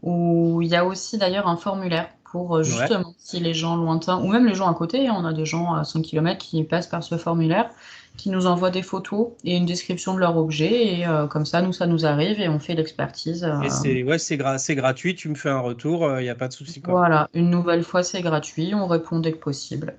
où 0.01 0.61
il 0.61 0.69
y 0.69 0.75
a 0.75 0.85
aussi 0.85 1.17
d'ailleurs 1.17 1.47
un 1.47 1.57
formulaire 1.57 2.09
pour 2.33 2.57
euh, 2.57 2.63
justement 2.63 3.13
si 3.19 3.39
les 3.39 3.53
gens 3.53 3.75
lointains, 3.75 4.17
ou 4.17 4.27
même 4.27 4.47
les 4.47 4.55
gens 4.55 4.67
à 4.67 4.73
côté, 4.73 5.07
hein, 5.07 5.15
on 5.15 5.23
a 5.23 5.33
des 5.33 5.45
gens 5.45 5.75
à 5.75 5.83
5 5.83 6.01
km 6.01 6.39
qui 6.39 6.63
passent 6.63 6.87
par 6.87 7.03
ce 7.03 7.15
formulaire, 7.15 7.69
qui 8.17 8.31
nous 8.31 8.47
envoient 8.47 8.71
des 8.71 8.81
photos 8.81 9.27
et 9.43 9.55
une 9.55 9.67
description 9.67 10.15
de 10.15 10.19
leur 10.19 10.35
objet, 10.35 10.97
et 10.97 11.07
euh, 11.07 11.27
comme 11.27 11.45
ça, 11.45 11.61
nous, 11.61 11.73
ça 11.73 11.85
nous 11.85 12.07
arrive 12.07 12.41
et 12.41 12.49
on 12.49 12.57
fait 12.57 12.73
l'expertise. 12.73 13.47
Et 13.63 13.69
c'est 13.69 14.01
ouais, 14.01 14.17
c'est 14.17 14.75
gratuit, 14.75 15.13
tu 15.13 15.29
me 15.29 15.35
fais 15.35 15.49
un 15.49 15.59
retour, 15.59 16.09
il 16.19 16.23
n'y 16.23 16.29
a 16.29 16.35
pas 16.35 16.47
de 16.47 16.53
souci. 16.53 16.81
Voilà, 16.83 17.29
une 17.35 17.51
nouvelle 17.51 17.83
fois, 17.83 18.01
c'est 18.01 18.23
gratuit, 18.23 18.73
on 18.73 18.87
répond 18.87 19.19
dès 19.19 19.33
que 19.33 19.37
possible. 19.37 19.95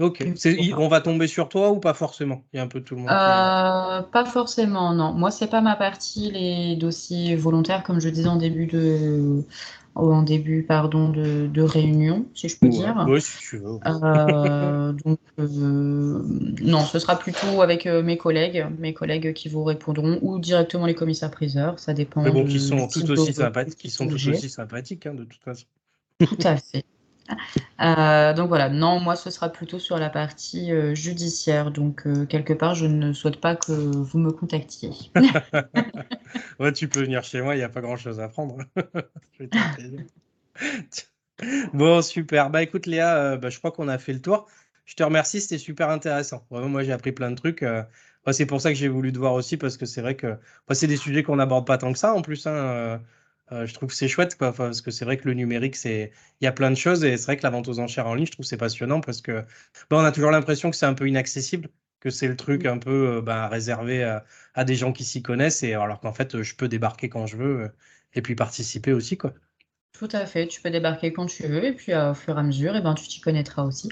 Ok. 0.00 0.26
On 0.76 0.88
va 0.88 1.00
tomber 1.02 1.26
sur 1.26 1.48
toi 1.48 1.70
ou 1.70 1.78
pas 1.78 1.94
forcément? 1.94 2.42
Il 2.52 2.56
y 2.56 2.60
a 2.60 2.62
un 2.62 2.66
peu 2.66 2.80
tout 2.80 2.94
le 2.94 3.02
monde. 3.02 3.10
Euh, 3.10 4.02
pas 4.02 4.24
forcément, 4.24 4.92
non. 4.94 5.12
Moi, 5.12 5.30
c'est 5.30 5.46
pas 5.46 5.60
ma 5.60 5.76
partie, 5.76 6.30
les 6.32 6.76
dossiers 6.76 7.36
volontaires, 7.36 7.84
comme 7.84 8.00
je 8.00 8.08
disais 8.08 8.28
en 8.28 8.36
début 8.36 8.66
de, 8.66 9.44
en 9.94 10.22
début 10.22 10.62
pardon 10.62 11.08
de, 11.08 11.62
réunion, 11.62 12.26
si 12.34 12.48
je 12.48 12.58
peux 12.58 12.68
dire. 12.68 13.04
Oui, 13.08 13.20
si 13.20 13.38
tu 13.38 13.58
veux. 13.58 13.78
Euh, 13.86 14.92
donc 15.04 15.18
euh, 15.38 16.22
non, 16.62 16.80
ce 16.80 16.98
sera 16.98 17.18
plutôt 17.18 17.62
avec 17.62 17.86
mes 17.86 18.16
collègues, 18.16 18.66
mes 18.78 18.94
collègues 18.94 19.32
qui 19.32 19.48
vous 19.48 19.64
répondront, 19.64 20.18
ou 20.22 20.38
directement 20.38 20.86
les 20.86 20.94
commissaires 20.94 21.30
priseurs, 21.30 21.78
ça 21.78 21.94
dépend. 21.94 22.22
Mais 22.22 22.30
bon, 22.30 22.44
qui 22.44 22.60
sont 22.60 22.88
tout 22.88 23.10
aussi 23.10 23.32
sympathiques, 23.32 23.78
qui 23.78 23.90
sont 23.90 24.06
tout 24.06 24.14
aussi 24.14 24.48
sympathiques, 24.48 25.06
hein, 25.06 25.14
de 25.14 25.24
toute 25.24 25.42
façon. 25.42 25.66
Tout 26.18 26.38
à 26.44 26.56
fait. 26.56 26.84
Euh, 27.80 28.34
donc 28.34 28.48
voilà, 28.48 28.68
non, 28.68 29.00
moi 29.00 29.16
ce 29.16 29.30
sera 29.30 29.48
plutôt 29.48 29.78
sur 29.78 29.98
la 29.98 30.10
partie 30.10 30.72
euh, 30.72 30.94
judiciaire. 30.94 31.70
Donc 31.70 32.06
euh, 32.06 32.26
quelque 32.26 32.52
part, 32.52 32.74
je 32.74 32.86
ne 32.86 33.12
souhaite 33.12 33.40
pas 33.40 33.56
que 33.56 33.72
vous 33.72 34.18
me 34.18 34.30
contactiez. 34.30 34.90
ouais, 36.58 36.72
tu 36.72 36.88
peux 36.88 37.00
venir 37.00 37.24
chez 37.24 37.40
moi, 37.40 37.54
il 37.54 37.58
n'y 37.58 37.64
a 37.64 37.68
pas 37.68 37.80
grand-chose 37.80 38.20
à 38.20 38.28
prendre. 38.28 38.58
bon, 41.74 42.02
super. 42.02 42.50
Bah 42.50 42.62
écoute 42.62 42.86
Léa, 42.86 43.36
bah, 43.36 43.50
je 43.50 43.58
crois 43.58 43.72
qu'on 43.72 43.88
a 43.88 43.98
fait 43.98 44.12
le 44.12 44.20
tour. 44.20 44.48
Je 44.84 44.94
te 44.94 45.02
remercie, 45.02 45.40
c'était 45.40 45.58
super 45.58 45.88
intéressant. 45.88 46.46
Vraiment, 46.50 46.68
moi 46.68 46.84
j'ai 46.84 46.92
appris 46.92 47.12
plein 47.12 47.30
de 47.30 47.36
trucs. 47.36 47.64
c'est 48.32 48.46
pour 48.46 48.60
ça 48.60 48.70
que 48.70 48.76
j'ai 48.76 48.88
voulu 48.88 49.12
te 49.12 49.18
voir 49.18 49.34
aussi, 49.34 49.56
parce 49.56 49.76
que 49.76 49.86
c'est 49.86 50.02
vrai 50.02 50.16
que 50.16 50.36
c'est 50.72 50.86
des 50.86 50.96
sujets 50.96 51.22
qu'on 51.22 51.36
n'aborde 51.36 51.66
pas 51.66 51.78
tant 51.78 51.92
que 51.92 51.98
ça 51.98 52.14
en 52.14 52.22
plus. 52.22 52.46
Hein, 52.46 53.00
euh, 53.52 53.66
je 53.66 53.74
trouve 53.74 53.90
que 53.90 53.94
c'est 53.94 54.08
chouette, 54.08 54.36
quoi, 54.36 54.52
parce 54.52 54.80
que 54.80 54.90
c'est 54.90 55.04
vrai 55.04 55.16
que 55.18 55.28
le 55.28 55.34
numérique, 55.34 55.76
c'est, 55.76 56.12
il 56.40 56.44
y 56.44 56.46
a 56.46 56.52
plein 56.52 56.70
de 56.70 56.76
choses, 56.76 57.04
et 57.04 57.16
c'est 57.16 57.26
vrai 57.26 57.36
que 57.36 57.42
la 57.42 57.50
vente 57.50 57.68
aux 57.68 57.78
enchères 57.78 58.06
en 58.06 58.14
ligne, 58.14 58.26
je 58.26 58.32
trouve 58.32 58.46
c'est 58.46 58.56
passionnant 58.56 59.00
parce 59.00 59.20
que 59.20 59.44
bon, 59.90 60.00
on 60.00 60.04
a 60.04 60.12
toujours 60.12 60.30
l'impression 60.30 60.70
que 60.70 60.76
c'est 60.76 60.86
un 60.86 60.94
peu 60.94 61.08
inaccessible, 61.08 61.68
que 62.04 62.10
c'est 62.10 62.28
le 62.28 62.36
truc 62.36 62.66
un 62.66 62.78
peu 62.78 63.16
euh, 63.16 63.20
ben, 63.22 63.48
réservé 63.48 64.04
à, 64.54 64.64
des 64.64 64.74
gens 64.74 64.92
qui 64.92 65.04
s'y 65.04 65.22
connaissent, 65.22 65.62
et 65.62 65.72
alors 65.72 66.00
qu'en 66.00 66.12
fait, 66.12 66.42
je 66.42 66.54
peux 66.54 66.68
débarquer 66.68 67.08
quand 67.08 67.26
je 67.26 67.38
veux, 67.38 67.60
euh, 67.62 67.68
et 68.12 68.20
puis 68.20 68.34
participer 68.34 68.92
aussi, 68.92 69.16
quoi. 69.16 69.32
Tout 69.98 70.08
à 70.12 70.26
fait, 70.26 70.46
tu 70.46 70.60
peux 70.60 70.70
débarquer 70.70 71.12
quand 71.12 71.26
tu 71.26 71.44
veux, 71.44 71.64
et 71.64 71.72
puis 71.72 71.94
au 71.94 72.14
fur 72.14 72.36
et 72.36 72.40
à 72.40 72.42
mesure, 72.42 72.76
et 72.76 72.82
ben, 72.82 72.94
tu 72.94 73.08
t'y 73.08 73.20
connaîtras 73.20 73.62
aussi. 73.62 73.88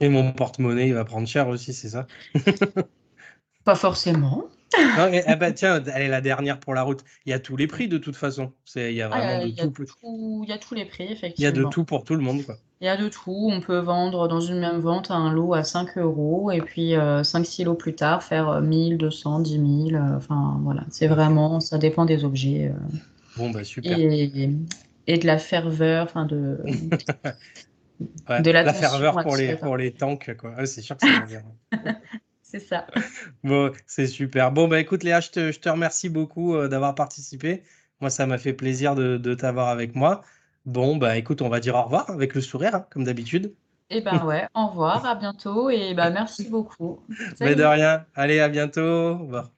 Et 0.00 0.08
mon 0.08 0.32
porte-monnaie, 0.32 0.88
il 0.88 0.94
va 0.94 1.04
prendre 1.04 1.28
cher 1.28 1.48
aussi, 1.48 1.74
c'est 1.74 1.90
ça? 1.90 2.06
Pas 3.64 3.74
forcément. 3.74 4.48
Non, 4.78 5.10
eh 5.12 5.36
ben, 5.36 5.52
tiens, 5.52 5.82
elle 5.92 6.02
est 6.02 6.08
la 6.08 6.20
dernière 6.20 6.60
pour 6.60 6.74
la 6.74 6.82
route. 6.82 7.04
Il 7.26 7.30
y 7.30 7.32
a 7.32 7.40
tous 7.40 7.56
les 7.56 7.66
prix 7.66 7.88
de 7.88 7.98
toute 7.98 8.16
façon. 8.16 8.52
Il 8.76 8.92
y 8.92 9.02
a 9.02 9.08
vraiment 9.08 9.44
de 9.44 9.84
tout. 9.84 10.44
Il 10.44 10.48
y 10.48 10.52
a 10.52 10.58
tous 10.58 10.74
les 10.74 10.84
prix, 10.84 11.04
effectivement. 11.04 11.34
Il 11.38 11.42
y 11.42 11.46
a 11.46 11.52
de 11.52 11.64
tout 11.64 11.84
pour 11.84 12.04
tout 12.04 12.14
le 12.14 12.20
monde. 12.20 12.44
Quoi. 12.44 12.56
Il 12.80 12.86
y 12.86 12.88
a 12.88 12.96
de 12.96 13.08
tout. 13.08 13.48
On 13.50 13.60
peut 13.60 13.78
vendre 13.78 14.28
dans 14.28 14.40
une 14.40 14.60
même 14.60 14.78
vente 14.80 15.10
un 15.10 15.32
lot 15.32 15.54
à 15.54 15.64
5 15.64 15.98
euros 15.98 16.50
et 16.50 16.60
puis 16.60 16.92
5-6 16.92 17.62
euh, 17.62 17.64
lots 17.64 17.74
plus 17.74 17.94
tard 17.94 18.22
faire 18.22 18.60
1000, 18.60 18.96
200, 18.96 19.40
10 19.40 19.90
000. 19.90 20.02
enfin, 20.16 20.60
voilà. 20.62 20.84
C'est 20.90 21.08
vraiment, 21.08 21.60
ça 21.60 21.78
dépend 21.78 22.04
des 22.04 22.24
objets. 22.24 22.68
Euh, 22.68 22.96
bon, 23.36 23.50
bah 23.50 23.64
super. 23.64 23.98
Et, 23.98 24.50
et 25.06 25.18
de 25.18 25.26
la 25.26 25.38
ferveur, 25.38 26.04
enfin 26.04 26.26
de. 26.26 26.60
de 28.28 28.50
la 28.50 28.72
ferveur 28.72 29.20
pour 29.22 29.36
les, 29.36 29.56
pour 29.56 29.76
les 29.76 29.92
tanks, 29.92 30.36
quoi. 30.36 30.64
c'est 30.64 30.80
sûr 30.80 30.96
que 30.96 31.06
ça 31.06 31.24
va. 31.26 31.90
C'est 32.50 32.58
ça. 32.58 32.86
Bon, 33.44 33.72
c'est 33.86 34.08
super. 34.08 34.50
Bon, 34.50 34.66
bah 34.66 34.80
écoute, 34.80 35.04
Léa, 35.04 35.20
je 35.20 35.30
te, 35.30 35.68
remercie 35.68 36.08
beaucoup 36.08 36.56
euh, 36.56 36.66
d'avoir 36.68 36.94
participé. 36.96 37.62
Moi, 38.00 38.10
ça 38.10 38.26
m'a 38.26 38.38
fait 38.38 38.52
plaisir 38.52 38.94
de, 38.96 39.34
t'avoir 39.34 39.68
avec 39.68 39.94
moi. 39.94 40.22
Bon, 40.66 40.96
bah 40.96 41.16
écoute, 41.16 41.42
on 41.42 41.48
va 41.48 41.60
dire 41.60 41.76
au 41.76 41.82
revoir 41.82 42.10
avec 42.10 42.34
le 42.34 42.40
sourire, 42.40 42.74
hein, 42.74 42.86
comme 42.90 43.04
d'habitude. 43.04 43.54
Eh 43.88 44.00
ben 44.00 44.24
ouais, 44.26 44.46
au 44.54 44.66
revoir, 44.66 45.06
à 45.06 45.14
bientôt 45.14 45.70
et 45.70 45.94
bah 45.94 46.10
merci 46.10 46.48
beaucoup. 46.48 47.00
Mais 47.40 47.54
de 47.54 47.64
rien. 47.64 48.04
Allez, 48.14 48.40
à 48.40 48.48
bientôt. 48.48 48.80
Au 48.80 49.18
revoir. 49.18 49.50